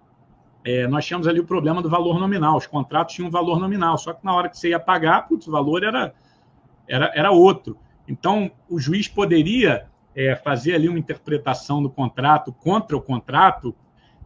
[0.64, 2.58] é, nós tínhamos ali o problema do valor nominal.
[2.58, 5.48] Os contratos tinham um valor nominal, só que na hora que você ia pagar, putz,
[5.48, 6.14] o valor era,
[6.88, 7.78] era, era outro.
[8.08, 13.76] Então, o juiz poderia é, fazer ali uma interpretação do contrato contra o contrato.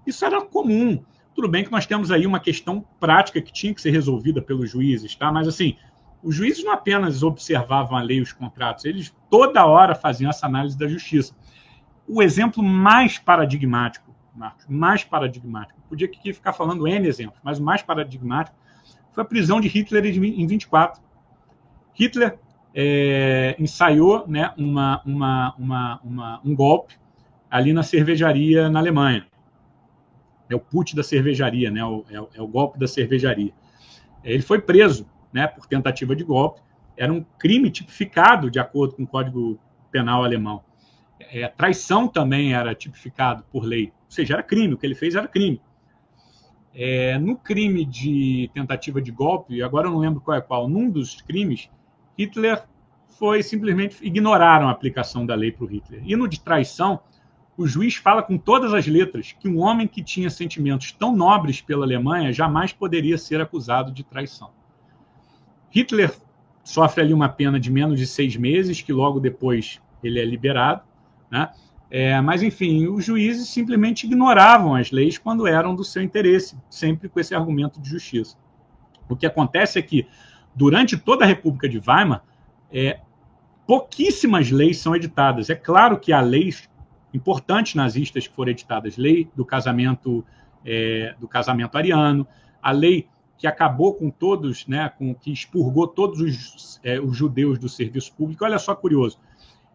[0.06, 1.04] Isso era comum.
[1.34, 4.70] Tudo bem que nós temos aí uma questão prática que tinha que ser resolvida pelos
[4.70, 5.32] juízes, tá?
[5.32, 5.76] Mas assim,
[6.24, 10.46] os juízes não apenas observavam a lei e os contratos, eles toda hora faziam essa
[10.46, 11.36] análise da justiça.
[12.08, 17.64] O exemplo mais paradigmático, Marcos, mais paradigmático, podia aqui ficar falando N exemplos, mas o
[17.64, 18.58] mais paradigmático
[19.12, 21.02] foi a prisão de Hitler em 24.
[21.94, 22.40] Hitler
[22.78, 26.97] é, ensaiou né, uma, uma, uma, uma, um golpe
[27.49, 29.26] ali na cervejaria na Alemanha.
[30.49, 33.53] É o put da cervejaria, né, o, é, é o golpe da cervejaria.
[34.23, 36.61] Ele foi preso né, por tentativa de golpe,
[36.97, 39.57] era um crime tipificado de acordo com o Código
[39.89, 40.61] Penal alemão.
[41.32, 45.15] É, traição também era tipificado por lei, ou seja, era crime, o que ele fez
[45.15, 45.61] era crime.
[46.73, 50.89] É, no crime de tentativa de golpe, agora eu não lembro qual é qual, num
[50.89, 51.69] dos crimes,
[52.18, 52.63] Hitler
[53.20, 56.01] foi simplesmente ignoraram a aplicação da lei para o Hitler.
[56.05, 56.99] E no de traição,
[57.57, 61.61] o juiz fala com todas as letras que um homem que tinha sentimentos tão nobres
[61.61, 64.51] pela Alemanha jamais poderia ser acusado de traição.
[65.70, 66.13] Hitler
[66.63, 70.82] sofre ali uma pena de menos de seis meses, que logo depois ele é liberado.
[71.30, 71.49] Né?
[71.89, 77.07] É, mas, enfim, os juízes simplesmente ignoravam as leis quando eram do seu interesse, sempre
[77.07, 78.38] com esse argumento de justiça.
[79.07, 80.07] O que acontece é que,
[80.56, 82.24] durante toda a República de Weimar,
[82.72, 82.99] é,
[83.68, 85.49] pouquíssimas leis são editadas.
[85.49, 86.70] É claro que há leis
[87.14, 90.26] importantes nazistas que foram editadas, lei do casamento
[90.66, 92.28] é, do casamento ariano,
[92.62, 97.60] a lei que acabou com todos, né, com que expurgou todos os, é, os judeus
[97.60, 98.43] do serviço público.
[98.43, 99.20] Olha só curioso,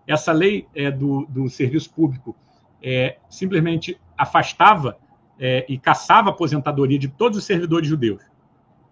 [0.06, 2.34] essa lei é, do, do serviço público
[2.82, 4.98] é, simplesmente afastava
[5.38, 8.22] é, e caçava a aposentadoria de todos os servidores judeus,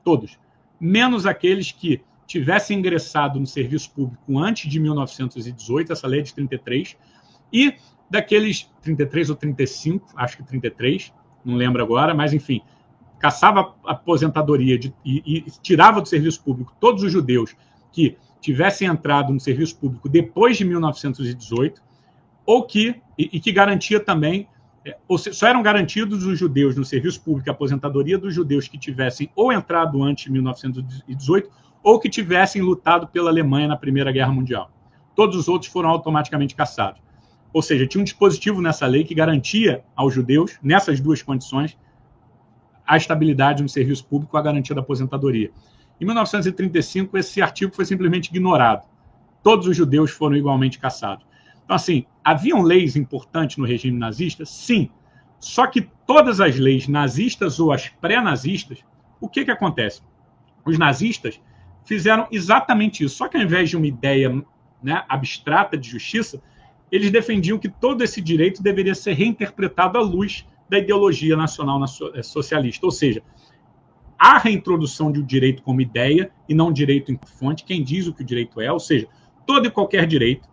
[0.04, 0.38] todos,
[0.80, 6.34] menos aqueles que tivessem ingressado no serviço público antes de 1918, essa lei é de
[6.34, 6.96] 33,
[7.52, 7.74] e
[8.10, 11.12] daqueles 33 ou 35, acho que 33,
[11.44, 12.60] não lembro agora, mas enfim,
[13.18, 17.56] caçava a aposentadoria de, e, e tirava do serviço público todos os judeus
[17.90, 21.82] que tivessem entrado no serviço público depois de 1918,
[22.46, 24.48] ou que, e, e que garantia também,
[25.32, 29.52] só eram garantidos os judeus no serviço público a aposentadoria dos judeus que tivessem ou
[29.52, 31.50] entrado antes de 1918
[31.82, 34.70] ou que tivessem lutado pela Alemanha na Primeira Guerra Mundial.
[35.14, 37.00] Todos os outros foram automaticamente caçados.
[37.52, 41.78] Ou seja, tinha um dispositivo nessa lei que garantia aos judeus, nessas duas condições,
[42.86, 45.50] a estabilidade no serviço público a garantia da aposentadoria.
[46.00, 48.86] Em 1935, esse artigo foi simplesmente ignorado.
[49.42, 51.26] Todos os judeus foram igualmente caçados.
[51.68, 54.42] Então, assim, haviam leis importantes no regime nazista?
[54.46, 54.88] Sim.
[55.38, 58.78] Só que todas as leis nazistas ou as pré-nazistas,
[59.20, 60.00] o que, que acontece?
[60.64, 61.38] Os nazistas
[61.84, 63.16] fizeram exatamente isso.
[63.16, 64.42] Só que ao invés de uma ideia
[64.82, 66.40] né, abstrata de justiça,
[66.90, 72.22] eles defendiam que todo esse direito deveria ser reinterpretado à luz da ideologia nacional eh,
[72.22, 72.86] socialista.
[72.86, 73.22] Ou seja,
[74.18, 78.14] a reintrodução de um direito como ideia e não direito em fonte, quem diz o
[78.14, 79.06] que o direito é, ou seja,
[79.46, 80.48] todo e qualquer direito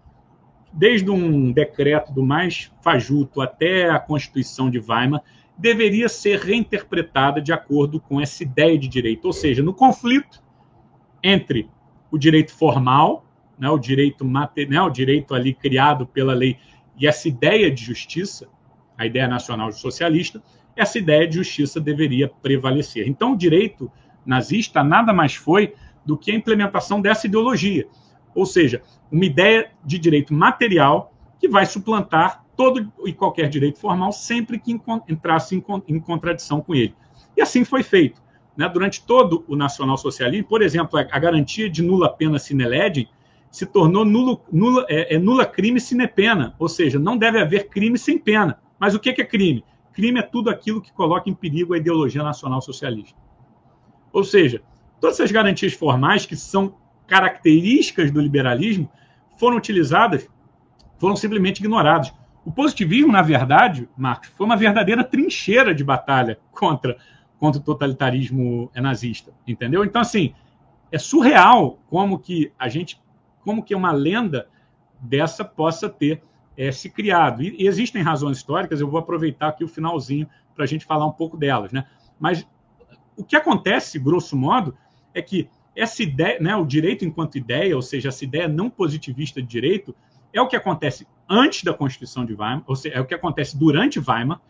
[0.76, 5.24] desde um decreto do mais fajuto até a Constituição de Weimar,
[5.58, 10.44] deveria ser reinterpretada de acordo com essa ideia de direito, ou seja, no conflito
[11.24, 11.70] entre
[12.12, 13.26] o direito formal,
[13.58, 16.58] né, o direito material, né, o direito ali criado pela lei
[16.98, 18.48] e essa ideia de justiça,
[18.98, 20.44] a ideia nacional socialista,
[20.76, 23.08] essa ideia de justiça deveria prevalecer.
[23.08, 23.90] Então, o direito
[24.26, 25.74] nazista nada mais foi
[26.06, 27.88] do que a implementação dessa ideologia,
[28.36, 34.12] ou seja, uma ideia de direito material que vai suplantar todo e qualquer direito formal
[34.12, 34.72] sempre que
[35.08, 35.56] entrasse
[35.88, 36.94] em, contradição com ele.
[37.36, 38.22] E assim foi feito.
[38.56, 38.68] Né?
[38.70, 43.10] Durante todo o nacionalsocialismo, por exemplo, a, garantia de nula pena sine lege
[43.52, 47.70] se tornou nulo, nula, é, é, nula crime sine pena, ou seja, não deve haver
[47.70, 48.60] crime sem pena.
[48.78, 49.64] Mas o que é crime?
[49.94, 53.18] Crime é tudo aquilo que coloca em perigo a ideologia nacional socialista.
[54.12, 54.62] Ou seja,
[55.00, 56.76] todas essas garantias formais que são
[57.08, 58.90] características do liberalismo
[59.38, 60.28] foram utilizadas,
[60.98, 62.14] foram simplesmente ignoradas.
[62.44, 66.98] O positivismo, na verdade, Marcos, foi uma verdadeira trincheira de batalha contra,
[67.40, 69.84] contra o totalitarismo nazista, entendeu?
[69.84, 70.34] Então, assim,
[70.92, 73.04] é surreal como que a gente
[73.44, 74.48] como que uma lenda
[75.00, 76.24] dessa possa ter
[76.58, 77.44] é, se criado.
[77.44, 81.06] E, e, existem razões históricas, eu vou aproveitar aqui o finalzinho para a gente falar
[81.06, 81.72] um pouco delas.
[81.72, 81.86] Né?
[82.20, 82.48] Mas
[83.16, 84.76] o que acontece, grosso modo,
[85.14, 89.42] é que essa ideia, né, o direito enquanto ideia, ou seja, essa ideia não positivista
[89.42, 89.96] de direito,
[90.34, 93.58] é o que acontece antes da Constituição de Weimar, ou seja, é o que acontece
[93.58, 94.42] durante Weimar,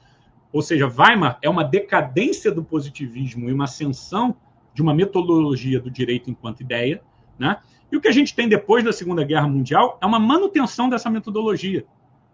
[0.52, 4.36] ou seja, Weimar é uma decadência do positivismo e uma ascensão
[4.74, 7.02] de uma metodologia do direito enquanto ideia,
[7.38, 7.58] né?
[7.92, 11.10] E o que a gente tem depois da Segunda Guerra Mundial é uma manutenção dessa
[11.10, 11.86] metodologia.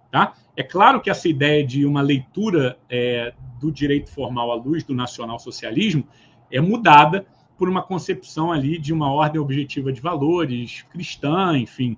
[0.10, 0.34] Tá?
[0.56, 4.94] É claro que essa ideia de uma leitura é, do direito formal à luz do
[4.94, 6.06] nacionalsocialismo
[6.52, 7.26] é mudada
[7.62, 11.96] por uma concepção ali de uma ordem objetiva de valores, cristã, enfim.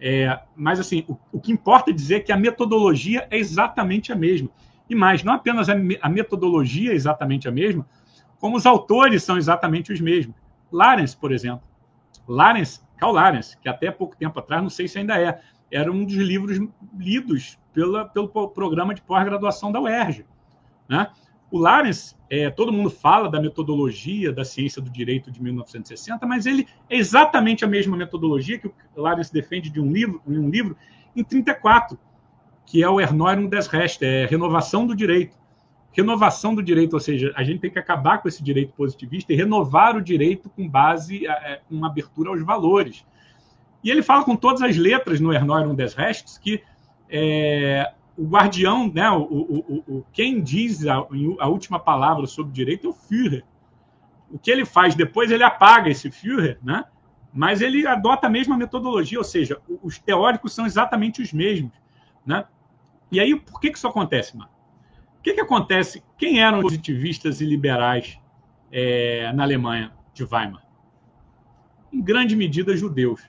[0.00, 4.16] É, mas, assim, o, o, que importa é dizer que a metodologia é exatamente a
[4.16, 4.50] mesma.
[4.90, 7.86] E mais, não apenas a, a metodologia é exatamente a mesma,
[8.40, 10.34] como os autores são exatamente os mesmos.
[10.72, 11.62] Lawrence, por exemplo.
[12.26, 15.40] Lawrence Karl Lawrence, que até pouco tempo atrás, não sei se ainda é,
[15.70, 16.58] era um dos livros
[16.98, 20.26] lidos pela, pelo programa de pós-graduação da UERJ.
[20.88, 21.06] Né?
[21.54, 26.46] O Lawrence, é, todo mundo fala da metodologia da ciência do direito de 1960, mas
[26.46, 30.50] ele é exatamente a mesma metodologia que o Lawrence defende de um livro, em um
[30.50, 30.76] livro
[31.14, 31.96] em 34,
[32.66, 35.36] que é o Erneuerung des Rechts, é renovação do direito
[35.92, 39.36] renovação do direito, ou seja, a gente tem que acabar com esse direito positivista e
[39.36, 43.06] renovar o direito com base, é, com uma abertura aos valores.
[43.84, 46.60] E ele fala com todas as letras no Erneuerung des Rechts que
[47.08, 50.94] é, o guardião, né, o, o, o, quem diz a,
[51.40, 53.44] a, última palavra sobre o direito é o Führer.
[54.30, 56.84] O que ele faz depois, ele apaga esse Führer, né?
[57.32, 61.72] mas ele adota a mesma metodologia, ou seja, os teóricos são exatamente os mesmos.
[62.24, 62.44] Né?
[63.10, 64.54] E aí, por que, que isso acontece, Marco?
[65.24, 66.04] que, que acontece?
[66.18, 68.20] Quem eram os positivistas e liberais
[68.70, 70.62] é, na Alemanha de Weimar?
[71.90, 73.22] Em grande medida, judeus.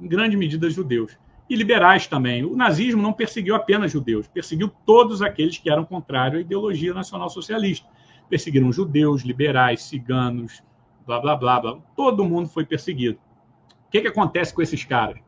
[0.00, 1.16] Em grande medida, judeus.
[1.48, 2.44] E liberais também.
[2.44, 7.88] O nazismo não perseguiu apenas judeus, perseguiu todos aqueles que eram contrários à ideologia nacional-socialista.
[8.28, 10.62] Perseguiram judeus, liberais, ciganos,
[11.06, 11.78] blá, blá, blá, blá.
[11.94, 13.18] Todo mundo foi perseguido.
[13.86, 15.20] O que, que acontece com esses caras?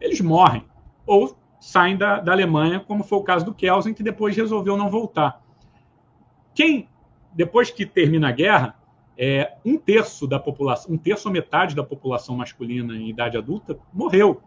[0.00, 0.64] Eles morrem.
[1.06, 4.90] Ou saem da, da Alemanha, como foi o caso do Kelsen, que depois resolveu não
[4.90, 5.42] voltar.
[6.54, 6.88] Quem,
[7.32, 8.80] depois que termina a guerra,
[9.16, 13.78] é, um terço da população, um terço ou metade da população masculina em idade adulta
[13.92, 14.42] morreu.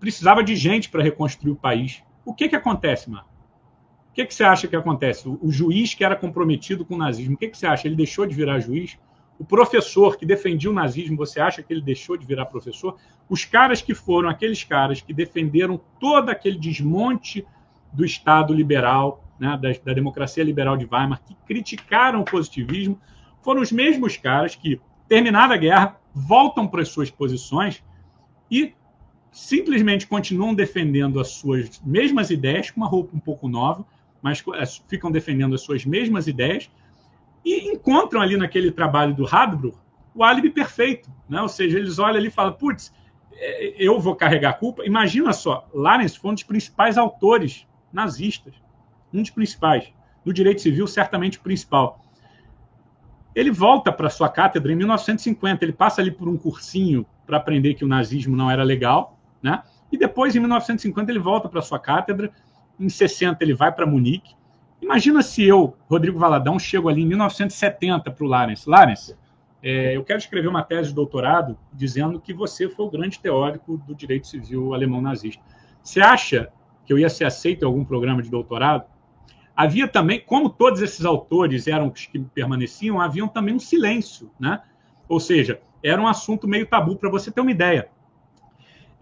[0.00, 2.02] Precisava de gente para reconstruir o país.
[2.24, 3.28] O que, que acontece, Marco?
[4.10, 5.28] O que, que você acha que acontece?
[5.28, 7.86] O, o, juiz que era comprometido com o nazismo, o que, que você acha?
[7.86, 8.98] Ele deixou de virar juiz?
[9.38, 12.96] O professor que defendia o nazismo, você acha que ele deixou de virar professor?
[13.28, 17.46] Os caras que foram aqueles caras que defenderam todo aquele desmonte
[17.92, 23.00] do Estado liberal, né, da, da democracia liberal de Weimar, que criticaram o positivismo,
[23.42, 27.82] foram os mesmos caras que, terminada a guerra, voltam para as suas posições
[28.50, 28.74] e
[29.32, 33.84] simplesmente continuam defendendo as suas mesmas ideias, com uma roupa um pouco nova,
[34.22, 36.70] mas é, ficam defendendo as suas mesmas ideias
[37.44, 39.78] e encontram ali naquele trabalho do Hadbro
[40.14, 41.08] o álibi perfeito.
[41.28, 41.40] Né?
[41.40, 42.92] Ou seja, eles olham ali e falam, putz,
[43.32, 44.84] é, eu vou carregar a culpa.
[44.84, 48.54] Imagina só, Lawrence foi um dos principais autores nazistas,
[49.12, 49.92] um dos principais.
[50.24, 52.04] No direito civil, certamente o principal.
[53.34, 57.74] Ele volta para sua cátedra em 1950, ele passa ali por um cursinho para aprender
[57.74, 59.62] que o nazismo não era legal, né?
[59.90, 62.30] E depois, em 1950, ele volta para sua cátedra.
[62.78, 64.34] Em 60, ele vai para Munique.
[64.80, 68.68] Imagina se eu, Rodrigo Valadão, chego ali em 1970 para o Lawrence.
[68.68, 69.14] Lawrence,
[69.62, 73.76] é, eu quero escrever uma tese de doutorado dizendo que você foi o grande teórico
[73.76, 75.42] do direito civil alemão nazista.
[75.82, 76.50] Você acha
[76.86, 78.84] que eu ia ser aceito em algum programa de doutorado?
[79.54, 84.62] Havia também, como todos esses autores eram os que permaneciam, havia também um silêncio, né?
[85.06, 86.96] Ou seja, era um assunto meio tabu.
[86.96, 87.90] Para você ter uma ideia,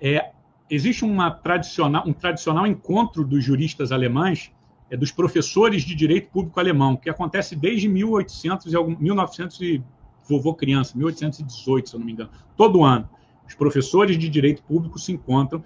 [0.00, 0.30] é,
[0.70, 4.52] existe uma tradicional, um tradicional encontro dos juristas alemães,
[4.90, 9.82] é, dos professores de direito público alemão, que acontece desde 1800 e algum, 1900 e
[10.28, 13.08] vovô criança, 1818, se eu não me engano, todo ano.
[13.46, 15.64] Os professores de direito público se encontram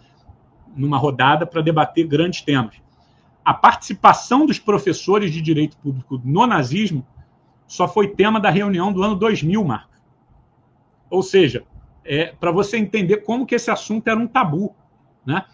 [0.75, 2.77] numa rodada para debater grandes temas.
[3.45, 7.05] A participação dos professores de direito público no nazismo
[7.67, 9.91] só foi tema da reunião do ano 2000, Marco.
[11.11, 11.65] Ou seja,
[12.05, 14.75] é, para você entender como que esse assunto era um tabu.
[15.25, 15.45] Né?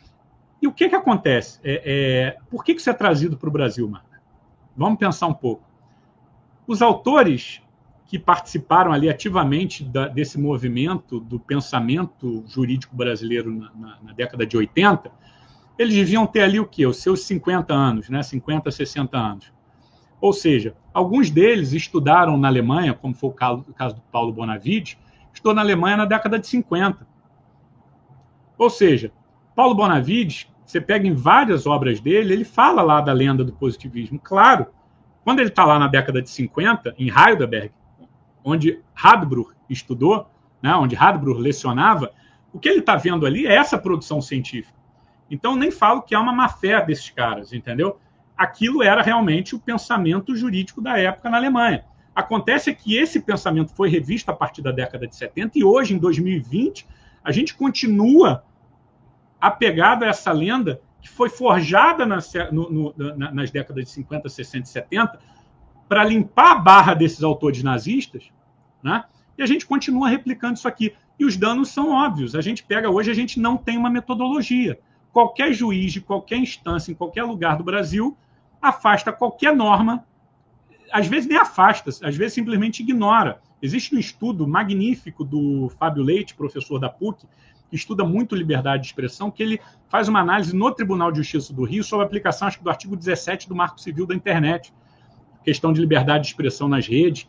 [0.60, 1.60] E o que, que acontece?
[1.62, 4.08] É, é, por que, que isso é trazido para o Brasil, Marco?
[4.76, 5.62] Vamos pensar um pouco.
[6.66, 7.60] Os autores
[8.06, 14.46] que participaram ali ativamente da, desse movimento do pensamento jurídico brasileiro na, na, na, década
[14.46, 15.10] de 80,
[15.78, 16.86] eles deviam ter ali o quê?
[16.86, 18.22] Os seus 50 anos, né?
[18.22, 19.52] 50, 60 anos.
[20.20, 24.32] Ou seja, alguns deles estudaram na Alemanha, como foi o caso, o caso do Paulo
[24.32, 24.96] Bonavides,
[25.32, 27.06] estudou na Alemanha na década de 50.
[28.56, 29.12] Ou seja,
[29.54, 34.18] Paulo Bonavides, você pega em várias obras dele, ele fala lá da lenda do positivismo.
[34.18, 34.66] Claro,
[35.24, 37.72] quando ele está lá na década de 50, em Heidelberg,
[38.44, 40.28] onde Radbruch estudou,
[40.62, 42.12] né, onde Radbruch lecionava,
[42.52, 44.76] o que ele está vendo ali é essa produção científica.
[45.30, 48.00] Então, nem falo que há uma má-fé desses caras, entendeu?
[48.36, 51.84] Aquilo era realmente o pensamento jurídico da época na Alemanha.
[52.18, 55.98] Acontece que esse pensamento foi revisto a partir da década de 70 e hoje, em
[55.98, 56.84] 2020,
[57.22, 58.42] a gente continua
[59.40, 64.64] apegado a essa lenda que foi forjada nas, no, no, nas décadas de 50, 60
[64.64, 65.20] e 70
[65.88, 68.32] para limpar a barra desses autores nazistas,
[68.82, 69.04] né?
[69.38, 70.92] e a gente continua replicando isso aqui.
[71.20, 72.34] E os danos são óbvios.
[72.34, 74.76] A gente pega hoje, a gente não tem uma metodologia.
[75.12, 78.16] Qualquer juiz de qualquer instância, em qualquer lugar do Brasil,
[78.60, 80.04] afasta qualquer norma,
[80.92, 83.40] às vezes nem afasta, às vezes simplesmente ignora.
[83.60, 87.26] Existe um estudo magnífico do Fábio Leite, professor da PUC,
[87.68, 91.52] que estuda muito liberdade de expressão, que ele faz uma análise no Tribunal de Justiça
[91.52, 94.72] do Rio sobre a aplicação, acho do artigo 17 do Marco Civil da Internet,
[95.44, 97.28] questão de liberdade de expressão nas redes.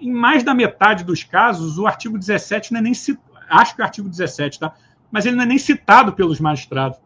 [0.00, 3.80] Em mais da metade dos casos, o artigo 17 não é nem citado, acho que
[3.80, 4.74] é o artigo 17, tá?
[5.10, 6.98] Mas ele não é nem citado pelos magistrados.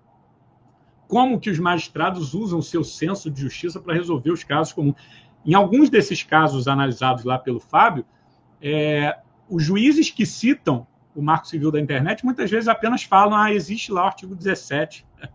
[1.06, 4.96] Como que os magistrados usam o seu senso de justiça para resolver os casos comuns?
[5.44, 8.04] Em alguns desses casos analisados lá pelo Fábio,
[8.60, 9.18] é,
[9.48, 13.92] os juízes que citam o Marco Civil da Internet, muitas vezes apenas falam, ah, existe
[13.92, 15.04] lá o artigo 17.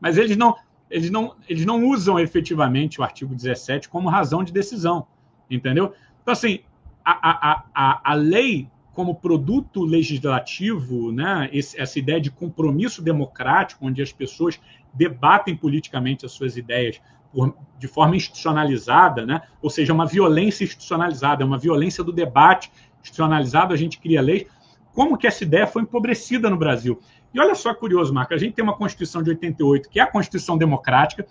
[0.00, 0.56] Mas eles não,
[0.90, 5.06] eles não, eles não usam efetivamente o artigo 17 como razão de decisão,
[5.50, 5.94] entendeu?
[6.22, 6.60] Então, assim,
[7.04, 13.86] a, a, a, a lei como produto legislativo, né, esse, essa ideia de compromisso democrático,
[13.86, 14.60] onde as pessoas
[14.92, 17.00] debatem politicamente as suas ideias
[17.32, 22.70] por, de forma institucionalizada, né, ou seja, uma violência institucionalizada, uma violência do debate
[23.00, 24.46] institucionalizado, a gente cria leis
[24.94, 27.00] como que essa ideia foi empobrecida no Brasil.
[27.32, 30.06] E olha só curioso, Marco, a gente tem uma Constituição de 88, que é a
[30.06, 31.26] Constituição democrática.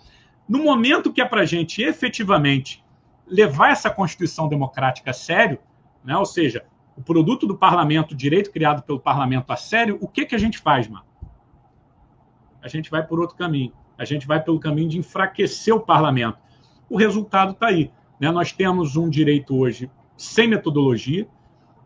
[0.48, 2.84] No momento que é para a gente efetivamente
[3.26, 5.58] levar essa Constituição democrática a sério,
[6.04, 6.64] né, ou seja,
[6.96, 10.38] o produto do parlamento, o direito criado pelo parlamento a sério, o que, que a
[10.38, 11.06] gente faz, Marco?
[12.60, 13.72] A gente vai por outro caminho.
[13.98, 16.38] A gente vai pelo caminho de enfraquecer o parlamento.
[16.88, 17.90] O resultado está aí.
[18.20, 18.30] Né?
[18.30, 21.26] Nós temos um direito hoje sem metodologia,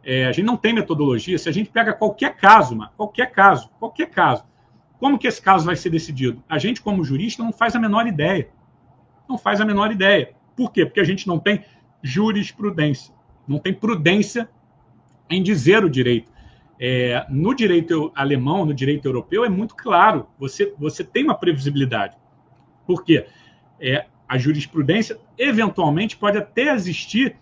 [0.04, 1.36] é, a gente não tem metodologia.
[1.36, 4.44] Se a gente pega qualquer caso, mano, qualquer caso, qualquer caso,
[5.00, 6.42] como que esse caso vai ser decidido?
[6.48, 8.48] A gente, como jurista, não faz a menor ideia.
[9.28, 10.32] Não faz a menor ideia.
[10.54, 10.86] Por quê?
[10.86, 11.64] Porque a gente não tem
[12.02, 13.12] jurisprudência,
[13.48, 14.48] não tem prudência
[15.28, 16.30] em dizer o direito.
[16.78, 20.26] É, no direito alemão, no direito europeu, é muito claro.
[20.38, 22.16] Você, você tem uma previsibilidade.
[22.86, 23.26] Por quê?
[23.80, 27.36] É, a jurisprudência, eventualmente, pode até existir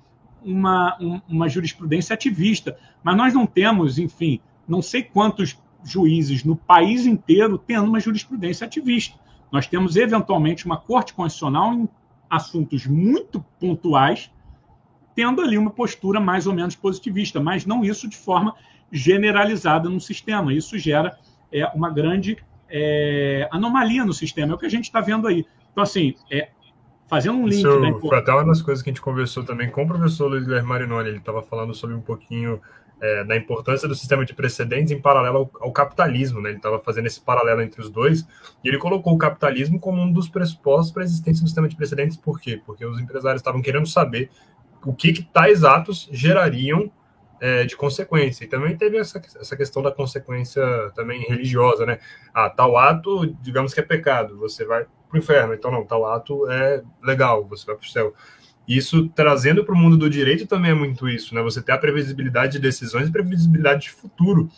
[0.44, 2.76] uma, um, uma jurisprudência ativista.
[3.02, 8.66] Mas nós não temos, enfim, não sei quantos juízes no país inteiro tendo uma jurisprudência
[8.66, 9.18] ativista.
[9.50, 11.88] Nós temos, eventualmente, uma corte constitucional em
[12.28, 14.30] assuntos muito pontuais,
[15.14, 18.54] tendo ali uma postura mais ou menos positivista, mas não isso de forma
[18.94, 20.54] generalizada no sistema.
[20.54, 21.18] Isso gera
[21.52, 22.38] é, uma grande
[22.70, 25.44] é, anomalia no sistema, é o que a gente está vendo aí.
[25.72, 26.48] Então, assim, é,
[27.08, 27.58] fazendo um link.
[27.58, 30.28] Isso né, foi até uma das coisas que a gente conversou também com o professor
[30.28, 31.08] Luiz Guilherme Marinoni.
[31.08, 32.60] Ele estava falando sobre um pouquinho
[33.00, 36.40] é, da importância do sistema de precedentes em paralelo ao, ao capitalismo.
[36.40, 36.50] Né?
[36.50, 38.26] Ele estava fazendo esse paralelo entre os dois
[38.62, 41.74] e ele colocou o capitalismo como um dos pressupostos para a existência do sistema de
[41.74, 42.16] precedentes.
[42.16, 42.60] Por quê?
[42.64, 44.30] Porque os empresários estavam querendo saber
[44.84, 46.90] o que, que tais atos gerariam
[47.44, 48.42] é, de consequência.
[48.42, 50.62] E também teve essa, essa questão da consequência
[50.94, 51.98] também religiosa, né?
[52.32, 55.52] Ah, tal ato, digamos que é pecado, você vai para o inferno.
[55.52, 58.14] Então, não, tal ato é legal, você vai para o céu.
[58.66, 61.42] Isso trazendo para o mundo do direito também é muito isso, né?
[61.42, 64.48] Você ter a previsibilidade de decisões e previsibilidade de futuro.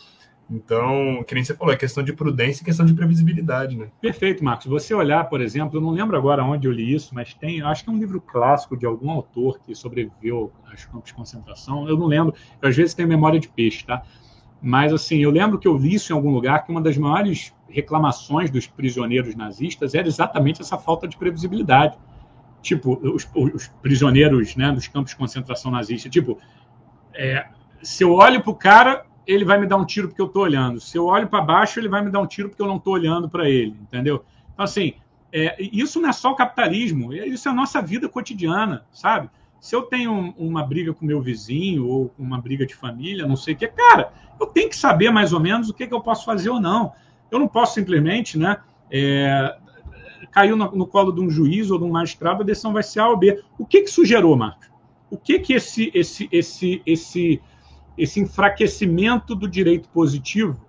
[0.48, 3.88] Então, que nem você falou, é questão de prudência e questão de previsibilidade, né?
[4.00, 4.66] Perfeito, Marcos.
[4.66, 7.82] Você olhar, por exemplo, eu não lembro agora onde eu li isso, mas tem, acho
[7.82, 11.88] que é um livro clássico de algum autor que sobreviveu aos campos de concentração.
[11.88, 12.32] Eu não lembro,
[12.62, 14.02] eu, às vezes tenho memória de peixe, tá?
[14.62, 17.52] Mas, assim, eu lembro que eu li isso em algum lugar, que uma das maiores
[17.68, 21.98] reclamações dos prisioneiros nazistas era exatamente essa falta de previsibilidade.
[22.62, 26.38] Tipo, os, os prisioneiros né, dos campos de concentração nazista, tipo,
[27.12, 27.46] é,
[27.82, 30.42] se eu olho para o cara, ele vai me dar um tiro porque eu estou
[30.42, 30.80] olhando.
[30.80, 32.94] Se eu olho para baixo, ele vai me dar um tiro porque eu não estou
[32.94, 34.24] olhando para ele, entendeu?
[34.52, 34.94] Então, assim,
[35.32, 39.28] é, isso não é só o capitalismo, isso é a nossa vida cotidiana, sabe?
[39.60, 43.54] Se eu tenho uma briga com meu vizinho ou uma briga de família, não sei
[43.54, 46.24] o que, cara, eu tenho que saber mais ou menos o que, que eu posso
[46.24, 46.92] fazer ou não.
[47.30, 48.58] Eu não posso simplesmente, né,
[48.90, 49.56] é,
[50.30, 53.00] cair no, no, colo de um juiz ou de um magistrado, a decisão vai ser
[53.00, 53.42] A ou B.
[53.58, 54.70] O que, que isso gerou, Marcos?
[55.10, 57.42] O que, que esse, esse, esse, esse
[57.96, 60.60] esse enfraquecimento do direito positivo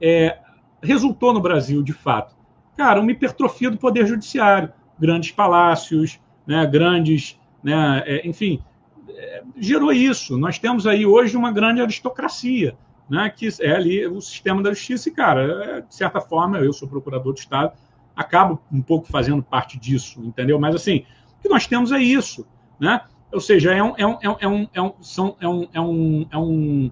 [0.00, 0.38] é,
[0.82, 2.34] resultou no Brasil, de fato?
[2.76, 8.62] Cara, uma hipertrofia do poder judiciário, grandes palácios, né, grandes, né, é, enfim,
[9.08, 10.38] é, gerou isso.
[10.38, 12.76] Nós temos aí hoje uma grande aristocracia,
[13.08, 16.72] né, que é ali o sistema da justiça, e, cara, é, de certa forma, eu
[16.72, 17.72] sou procurador do Estado,
[18.16, 20.58] acabo um pouco fazendo parte disso, entendeu?
[20.58, 21.04] Mas, assim,
[21.38, 22.46] o que nós temos é isso,
[22.78, 23.02] né?
[23.32, 26.38] Ou seja, é um, é um, é um, é um, é um, é um, é
[26.38, 26.90] um,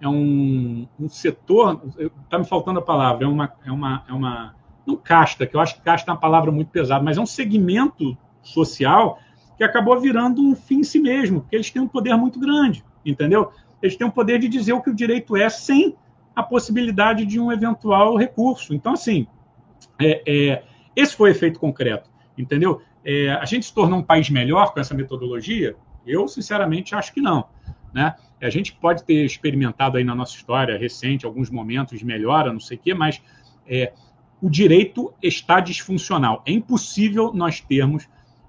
[0.00, 1.82] é um, um setor,
[2.24, 4.54] está me faltando a palavra, é uma, é uma, é uma,
[4.86, 7.26] não casta, que eu acho que casta é uma palavra muito pesada, mas é um
[7.26, 9.18] segmento social
[9.56, 12.84] que acabou virando um fim em si mesmo, porque eles têm um poder muito grande,
[13.04, 13.52] entendeu?
[13.82, 15.96] Eles têm o poder de dizer o que o direito é sem
[16.34, 18.72] a possibilidade de um eventual recurso.
[18.72, 19.26] Então, assim,
[19.98, 20.62] é, é,
[20.94, 22.80] esse foi o efeito concreto, entendeu?
[23.04, 25.76] É, a gente se tornou um país melhor com essa metodologia?
[26.06, 27.48] Eu, sinceramente, acho que não.
[27.92, 28.14] Né?
[28.40, 32.60] A gente pode ter experimentado aí na nossa história recente alguns momentos de melhora, não
[32.60, 33.20] sei o quê, mas
[33.66, 33.92] é,
[34.40, 36.42] o direito está disfuncional.
[36.46, 38.08] É impossível nós termos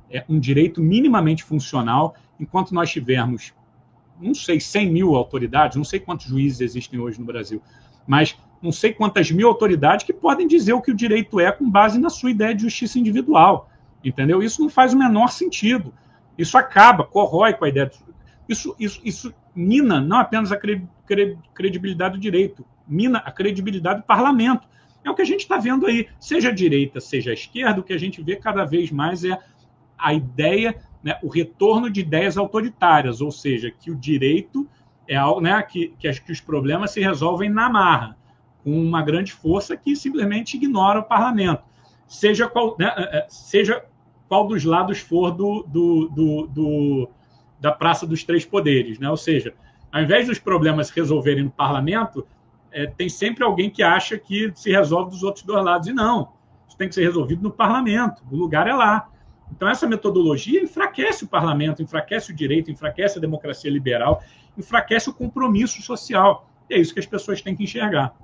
[0.10, 3.54] é, um direito minimamente funcional enquanto nós tivermos,
[4.20, 7.62] não sei, 100 mil autoridades, não sei quantos juízes existem hoje no Brasil,
[8.08, 11.70] mas não sei quantas mil autoridades que podem dizer o que o direito é com
[11.70, 13.70] base na sua ideia de justiça individual.
[14.04, 14.42] Entendeu?
[14.42, 15.94] Isso não faz o menor sentido.
[16.38, 17.92] Isso acaba, corrói com a ideia.
[18.48, 20.60] Isso, isso, isso mina não apenas a
[21.54, 24.68] credibilidade do direito, mina a credibilidade do parlamento.
[25.04, 27.84] É o que a gente está vendo aí, seja a direita, seja a esquerda, o
[27.84, 29.38] que a gente vê cada vez mais é
[29.98, 34.68] a ideia, né, o retorno de ideias autoritárias, ou seja, que o direito
[35.08, 38.18] é algo né, que, que, que os problemas se resolvem na marra,
[38.64, 41.64] com uma grande força que simplesmente ignora o parlamento.
[42.08, 43.84] Seja qual, né, é, é, seja
[44.32, 47.10] qual dos lados for do, do, do, do,
[47.60, 48.98] da Praça dos Três Poderes.
[48.98, 49.10] Né?
[49.10, 49.54] Ou seja,
[49.92, 52.26] ao invés dos problemas se resolverem no parlamento,
[52.72, 55.90] é, tem sempre alguém que acha que se resolve dos outros dois lados.
[55.90, 56.32] E não,
[56.66, 59.10] isso tem que ser resolvido no parlamento, o lugar é lá.
[59.52, 64.24] Então, essa metodologia enfraquece o parlamento, enfraquece o direito, enfraquece a democracia liberal,
[64.58, 66.48] enfraquece o compromisso social.
[66.70, 68.16] E é isso que as pessoas têm que enxergar.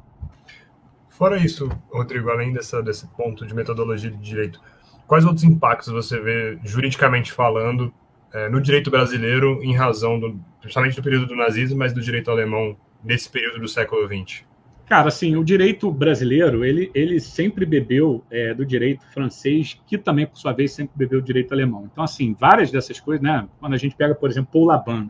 [1.09, 4.61] Fora isso, Rodrigo, além dessa, desse ponto de metodologia de direito,
[5.07, 7.93] Quais outros impactos você vê, juridicamente falando,
[8.33, 12.29] é, no direito brasileiro, em razão, do, principalmente do período do nazismo, mas do direito
[12.29, 14.45] alemão nesse período do século XX?
[14.85, 20.25] Cara, assim, o direito brasileiro, ele, ele sempre bebeu é, do direito francês, que também,
[20.25, 21.89] por sua vez, sempre bebeu do direito alemão.
[21.91, 23.47] Então, assim, várias dessas coisas, né?
[23.59, 25.09] Quando a gente pega, por exemplo, Paul Laban,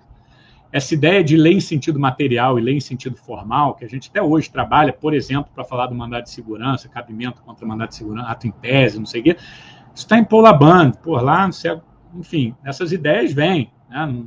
[0.72, 4.10] essa ideia de lei em sentido material e lei em sentido formal, que a gente
[4.10, 7.96] até hoje trabalha, por exemplo, para falar do mandado de segurança, cabimento contra mandado de
[7.96, 9.38] segurança, ato em tese, não sei o quê,
[10.02, 11.50] está em Polaband, por lá,
[12.14, 13.72] enfim, essas ideias vêm.
[13.90, 14.24] Né?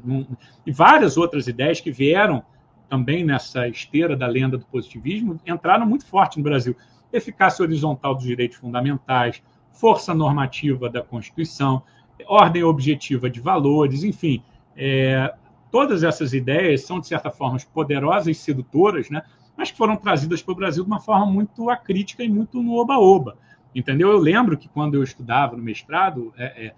[0.66, 2.42] E várias outras ideias que vieram
[2.88, 6.76] também nessa esteira da lenda do positivismo entraram muito forte no Brasil.
[7.12, 9.42] Eficácia horizontal dos direitos fundamentais,
[9.72, 11.82] força normativa da Constituição,
[12.26, 14.42] ordem objetiva de valores, enfim.
[14.76, 15.32] É,
[15.70, 19.22] todas essas ideias são, de certa forma, poderosas e sedutoras, né?
[19.56, 22.74] mas que foram trazidas para o Brasil de uma forma muito acrítica e muito no
[22.74, 23.36] oba-oba.
[23.74, 24.10] Entendeu?
[24.10, 26.74] Eu lembro que quando eu estudava no mestrado, é, é,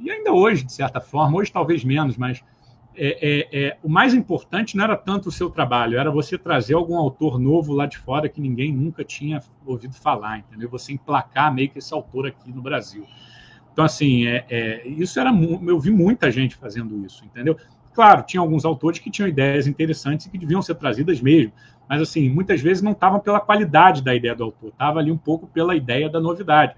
[0.00, 2.42] e ainda hoje, de certa forma, hoje talvez menos, mas
[2.94, 6.74] é, é, é, o mais importante não era tanto o seu trabalho, era você trazer
[6.74, 10.68] algum autor novo lá de fora que ninguém nunca tinha ouvido falar, entendeu?
[10.70, 13.06] Você emplacar meio que esse autor aqui no Brasil.
[13.72, 15.30] Então, assim, é, isso era.
[15.66, 17.56] Eu vi muita gente fazendo isso, entendeu?
[17.94, 21.52] Claro, tinha alguns autores que tinham ideias interessantes e que deviam ser trazidas mesmo,
[21.92, 25.18] mas assim, muitas vezes não estavam pela qualidade da ideia do autor, estava ali um
[25.18, 26.74] pouco pela ideia da novidade.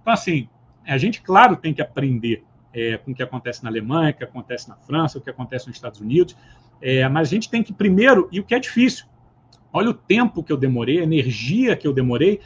[0.00, 0.48] Então, assim,
[0.86, 2.42] a gente, claro, tem que aprender
[2.72, 5.66] é, com o que acontece na Alemanha, o que acontece na França, o que acontece
[5.66, 6.34] nos Estados Unidos,
[6.80, 9.04] é, mas a gente tem que primeiro, e o que é difícil,
[9.70, 12.40] olha o tempo que eu demorei, a energia que eu demorei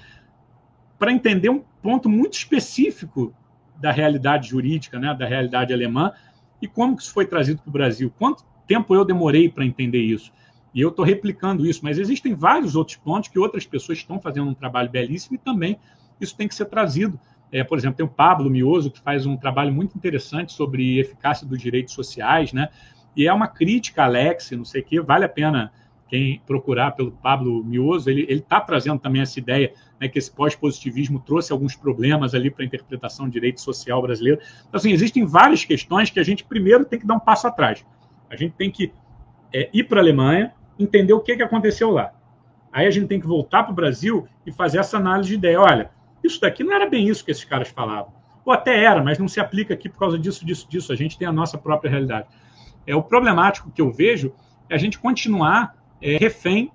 [0.99, 3.33] para entender um ponto muito específico
[3.77, 6.11] da realidade jurídica, né, da realidade alemã,
[6.61, 8.13] e como que isso foi trazido para o Brasil.
[8.19, 10.33] Quanto tempo eu demorei para entender isso?
[10.79, 14.49] E eu estou replicando isso, mas existem vários outros pontos que outras pessoas estão fazendo
[14.49, 15.77] um trabalho belíssimo e também
[16.21, 17.19] isso tem que ser trazido.
[17.51, 21.45] É, por exemplo, tem o Pablo Mioso, que faz um trabalho muito interessante sobre eficácia
[21.45, 22.69] dos direitos sociais, né?
[23.17, 25.73] E é uma crítica Alex, não sei o quê, vale a pena
[26.07, 31.19] quem procurar pelo Pablo Mioso, ele está trazendo também essa ideia né, que esse pós-positivismo
[31.19, 34.41] trouxe alguns problemas ali para a interpretação do direito social brasileiro.
[34.69, 37.85] Então, assim, existem várias questões que a gente primeiro tem que dar um passo atrás.
[38.31, 38.93] A gente tem que
[39.53, 42.13] é, ir para a Alemanha, entender o que, que aconteceu lá.
[42.73, 45.61] Aí a gente tem que voltar para o Brasil e fazer essa análise de ideia.
[45.61, 45.91] Olha,
[46.23, 48.13] isso daqui não era bem isso que esses caras falavam.
[48.45, 50.93] Ou até era, mas não se aplica aqui por causa disso, disso, disso.
[50.93, 52.29] A gente tem a nossa própria realidade.
[52.87, 54.33] É o problemático que eu vejo
[54.69, 56.71] é a gente continuar é, refém.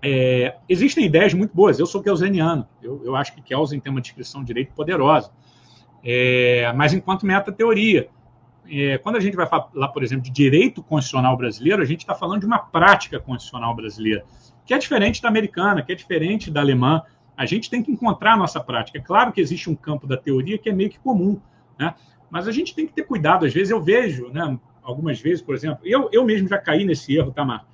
[0.00, 1.78] É, existem ideias muito boas.
[1.78, 2.66] Eu sou kelseniano.
[2.82, 5.30] Eu, eu acho que Kelsen tem uma descrição de direito poderosa.
[6.04, 8.08] É, mas enquanto meta-teoria.
[8.70, 12.14] É, quando a gente vai falar, por exemplo, de direito constitucional brasileiro, a gente está
[12.14, 14.24] falando de uma prática constitucional brasileira,
[14.64, 17.02] que é diferente da americana, que é diferente da alemã.
[17.36, 18.98] A gente tem que encontrar a nossa prática.
[18.98, 21.40] É claro que existe um campo da teoria que é meio que comum,
[21.78, 21.94] né?
[22.30, 23.44] mas a gente tem que ter cuidado.
[23.44, 27.14] Às vezes eu vejo, né, algumas vezes, por exemplo, eu, eu mesmo já caí nesse
[27.14, 27.60] erro, Tamar.
[27.60, 27.66] Tá,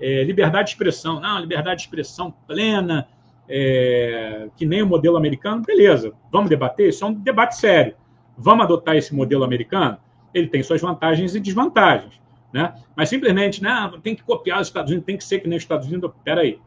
[0.00, 3.08] é, liberdade de expressão, não, liberdade de expressão plena,
[3.48, 7.94] é, que nem o modelo americano, beleza, vamos debater, isso é um debate sério.
[8.36, 9.98] Vamos adotar esse modelo americano?
[10.34, 12.20] Ele tem suas vantagens e desvantagens.
[12.52, 12.74] Né?
[12.94, 15.64] Mas simplesmente, não, tem que copiar os Estados Unidos, tem que ser que nem os
[15.64, 16.10] Estados Unidos.
[16.22, 16.58] Peraí.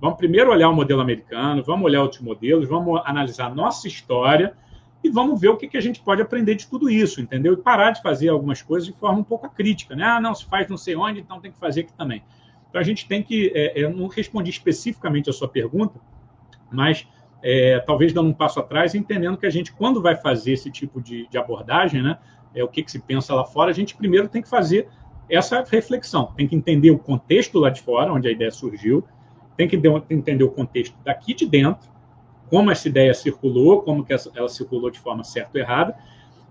[0.00, 4.54] Vamos primeiro olhar o modelo americano, vamos olhar outros modelos, vamos analisar a nossa história
[5.02, 7.54] e vamos ver o que, que a gente pode aprender de tudo isso, entendeu?
[7.54, 10.04] E parar de fazer algumas coisas de forma um pouco crítica, né?
[10.04, 12.22] Ah, não, se faz não sei onde, então tem que fazer aqui também.
[12.68, 13.50] Então a gente tem que.
[13.54, 16.00] É, eu não respondi especificamente a sua pergunta,
[16.70, 17.06] mas
[17.42, 21.00] é, talvez dando um passo atrás, entendendo que a gente, quando vai fazer esse tipo
[21.00, 22.18] de, de abordagem, né?
[22.54, 24.88] É, o que, que se pensa lá fora, a gente primeiro tem que fazer
[25.28, 26.32] essa reflexão.
[26.36, 29.04] Tem que entender o contexto lá de fora, onde a ideia surgiu,
[29.56, 29.80] tem que
[30.10, 31.90] entender o contexto daqui de dentro,
[32.48, 35.96] como essa ideia circulou, como que ela circulou de forma certa ou errada,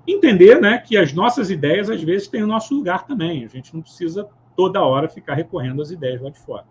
[0.08, 3.44] entender né, que as nossas ideias, às vezes, têm o nosso lugar também.
[3.44, 6.66] A gente não precisa toda hora ficar recorrendo às ideias lá de fora.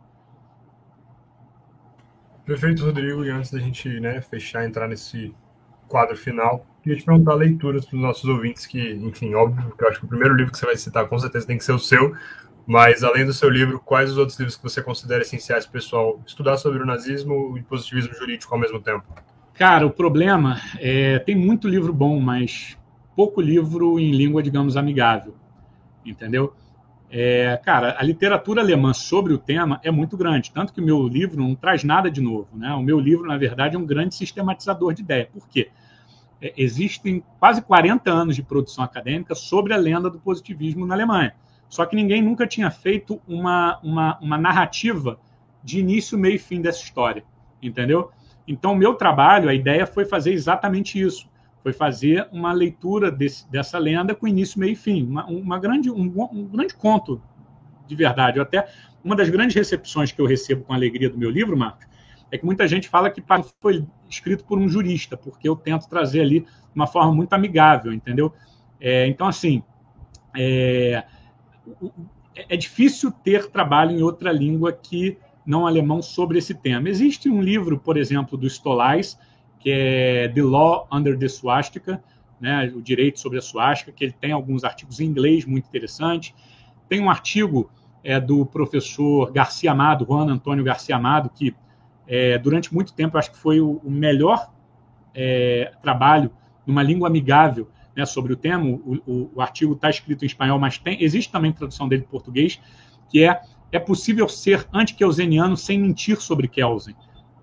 [2.44, 3.24] Perfeito, Rodrigo.
[3.24, 5.34] E antes da gente né, fechar, entrar nesse
[5.88, 9.88] quadro final, queria te perguntar leituras para os nossos ouvintes, que, enfim, óbvio que eu
[9.88, 11.78] acho que o primeiro livro que você vai citar com certeza tem que ser o
[11.78, 12.14] seu,
[12.66, 15.72] mas além do seu livro, quais os outros livros que você considera essenciais para o
[15.72, 19.04] pessoal estudar sobre o nazismo e positivismo jurídico ao mesmo tempo?
[19.54, 22.76] Cara, o problema é tem muito livro bom, mas
[23.14, 25.34] pouco livro em língua, digamos, amigável,
[26.04, 26.52] entendeu?
[27.10, 31.06] É, cara, a literatura alemã sobre o tema é muito grande, tanto que o meu
[31.06, 32.48] livro não traz nada de novo.
[32.54, 32.72] Né?
[32.74, 35.28] O meu livro, na verdade, é um grande sistematizador de ideia.
[35.32, 35.70] Por quê?
[36.42, 41.34] É, existem quase 40 anos de produção acadêmica sobre a lenda do positivismo na Alemanha.
[41.68, 45.18] Só que ninguém nunca tinha feito uma, uma, uma narrativa
[45.62, 47.24] de início, meio e fim dessa história.
[47.62, 48.10] Entendeu?
[48.46, 51.28] Então, o meu trabalho, a ideia foi fazer exatamente isso
[51.66, 55.90] foi fazer uma leitura desse, dessa lenda com início, meio e fim, uma, uma grande,
[55.90, 57.20] um, um, grande conto
[57.88, 58.38] de verdade.
[58.38, 58.68] Eu até
[59.02, 61.84] uma das grandes recepções que eu recebo com alegria do meu livro, Marcos,
[62.30, 63.20] é que muita gente fala que
[63.60, 68.32] foi escrito por um jurista, porque eu tento trazer ali uma forma muito amigável, entendeu?
[68.80, 69.60] É, então, assim,
[70.36, 71.04] é,
[72.36, 76.88] é difícil ter trabalho em outra língua que não alemão sobre esse tema.
[76.88, 79.18] Existe um livro, por exemplo, do Stolais,
[79.66, 82.00] que é The Law Under the Swastika,
[82.40, 86.32] né, o direito sobre a suástica, que ele tem alguns artigos em inglês muito interessantes.
[86.88, 87.68] Tem um artigo
[88.04, 91.52] é, do professor Garcia Amado, Juan Antônio Garcia Amado, que
[92.06, 94.52] é, durante muito tempo acho que foi o, o melhor
[95.12, 96.30] é, trabalho
[96.64, 98.64] numa língua amigável né, sobre o tema.
[98.66, 102.08] O, o, o artigo está escrito em espanhol, mas tem, existe também tradução dele em
[102.08, 102.60] português,
[103.10, 106.94] que é É possível ser anti-kelseniano sem mentir sobre Kelsen.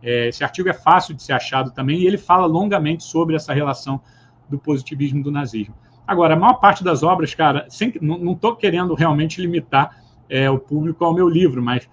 [0.03, 3.53] É, esse artigo é fácil de ser achado também e ele fala longamente sobre essa
[3.53, 4.01] relação
[4.49, 5.73] do positivismo do nazismo.
[6.05, 10.59] Agora, a maior parte das obras, cara, sem, não estou querendo realmente limitar é, o
[10.59, 11.89] público ao meu livro, mas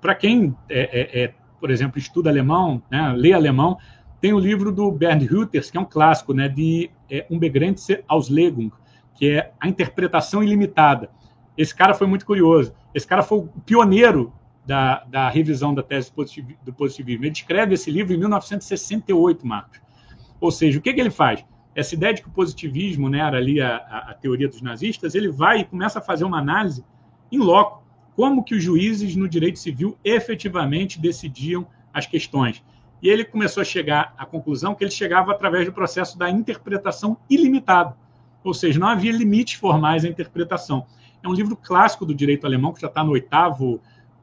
[0.00, 3.76] para quem, é, é, é, por exemplo, estuda alemão, né, lê alemão,
[4.20, 8.72] tem o livro do Bernd Hütters, que é um clássico, né, de é, Unbegrenzte Auslegung,
[9.14, 11.10] que é a interpretação ilimitada.
[11.56, 12.72] esse cara foi muito curioso.
[12.94, 14.32] Esse cara foi o pioneiro
[14.68, 16.12] da, da revisão da tese
[16.62, 17.24] do positivismo.
[17.24, 19.80] Ele escreve esse livro em 1968, Marcos.
[20.38, 21.42] Ou seja, o que, que ele faz?
[21.74, 25.14] Essa ideia de que o positivismo né, era ali a, a, a teoria dos nazistas,
[25.14, 26.84] ele vai e começa a fazer uma análise
[27.32, 27.82] em loco.
[28.14, 32.62] Como que os juízes no direito civil efetivamente decidiam as questões.
[33.00, 37.16] E ele começou a chegar à conclusão que ele chegava através do processo da interpretação
[37.30, 37.96] ilimitada.
[38.44, 40.84] Ou seja, não havia limites formais à interpretação.
[41.22, 43.80] É um livro clássico do direito alemão, que já está no oitavo,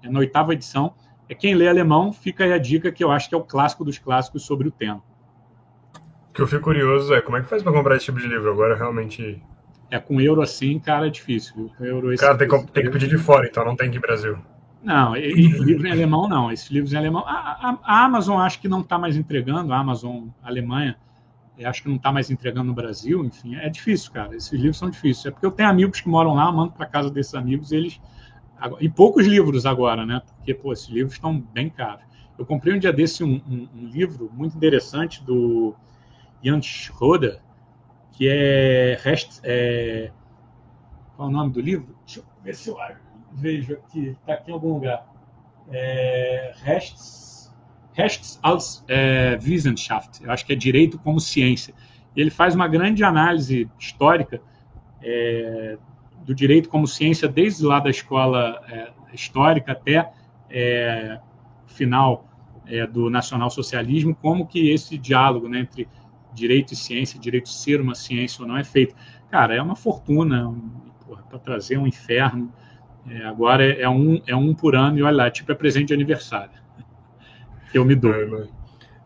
[0.09, 0.93] na oitava edição.
[1.27, 3.83] É quem lê alemão, fica aí a dica que eu acho que é o clássico
[3.83, 5.01] dos clássicos sobre o tema.
[6.29, 8.27] O que eu fico curioso é como é que faz para comprar esse tipo de
[8.27, 9.41] livro agora realmente.
[9.89, 11.71] É com euro assim, cara, é difícil.
[11.77, 13.95] Com euro, esse cara tem, que, tem que pedir de fora, então não tem aqui
[13.95, 14.37] no Brasil.
[14.83, 16.51] Não, e, e livro em alemão não.
[16.51, 17.23] Esses livros em alemão.
[17.25, 20.95] A, a, a Amazon acho que não está mais entregando, a Amazon Alemanha,
[21.63, 24.35] acho que não está mais entregando no Brasil, enfim, é difícil, cara.
[24.35, 25.25] Esses livros são difíceis.
[25.27, 27.99] É porque eu tenho amigos que moram lá, mando para casa desses amigos, eles.
[28.79, 30.21] E poucos livros agora, né?
[30.37, 32.05] Porque, pô, esses livros estão bem caros.
[32.37, 35.75] Eu comprei um dia desse um, um, um livro muito interessante do
[36.43, 37.41] Jan Schroeder,
[38.11, 40.11] que é, Rest, é.
[41.15, 41.95] Qual é o nome do livro?
[42.05, 42.77] Deixa eu ver se eu
[43.31, 45.07] vejo aqui, está aqui em algum lugar.
[45.69, 47.53] É, Rechts,
[47.93, 51.73] Rechts als é, Wissenschaft, eu acho que é Direito como Ciência.
[52.15, 54.41] Ele faz uma grande análise histórica
[55.01, 55.77] é,
[56.25, 60.11] do direito como ciência, desde lá da escola é, histórica até
[60.49, 61.19] é,
[61.67, 62.27] final
[62.65, 65.87] é, do nacionalsocialismo, como que esse diálogo né, entre
[66.33, 68.95] direito e ciência, direito ser uma ciência ou não é feito.
[69.29, 70.53] Cara, é uma fortuna
[71.29, 72.51] para trazer um inferno
[73.07, 75.89] é, agora é, é, um, é um por ano e olha lá, tipo é presente
[75.89, 76.51] de aniversário.
[77.73, 78.11] Eu me dou.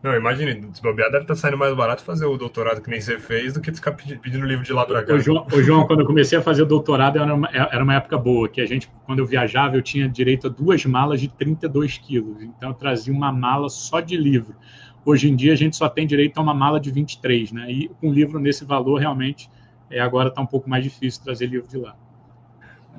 [0.02, 3.18] Não, imagine, desbobear deve estar tá saindo mais barato fazer o doutorado que nem você
[3.18, 5.12] fez do que ficar pedindo livro de lá para cá.
[5.12, 7.94] Ô João, ô, João, quando eu comecei a fazer o doutorado, era uma, era uma
[7.94, 11.28] época boa, que a gente, quando eu viajava, eu tinha direito a duas malas de
[11.28, 12.42] 32 quilos.
[12.42, 14.56] Então, eu trazia uma mala só de livro.
[15.04, 17.70] Hoje em dia, a gente só tem direito a uma mala de 23, né?
[17.70, 19.50] E com livro nesse valor, realmente,
[19.90, 21.94] é, agora está um pouco mais difícil trazer livro de lá.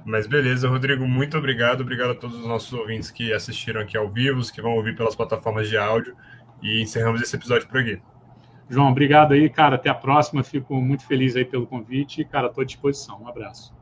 [0.06, 1.82] Mas beleza, Rodrigo, muito obrigado.
[1.82, 4.96] Obrigado a todos os nossos ouvintes que assistiram aqui ao vivo, os que vão ouvir
[4.96, 6.16] pelas plataformas de áudio.
[6.62, 8.02] E encerramos esse episódio por aqui.
[8.70, 9.76] João, obrigado aí, cara.
[9.76, 10.44] Até a próxima.
[10.44, 12.24] Fico muito feliz aí pelo convite.
[12.24, 13.22] Cara, estou à disposição.
[13.22, 13.74] Um abraço.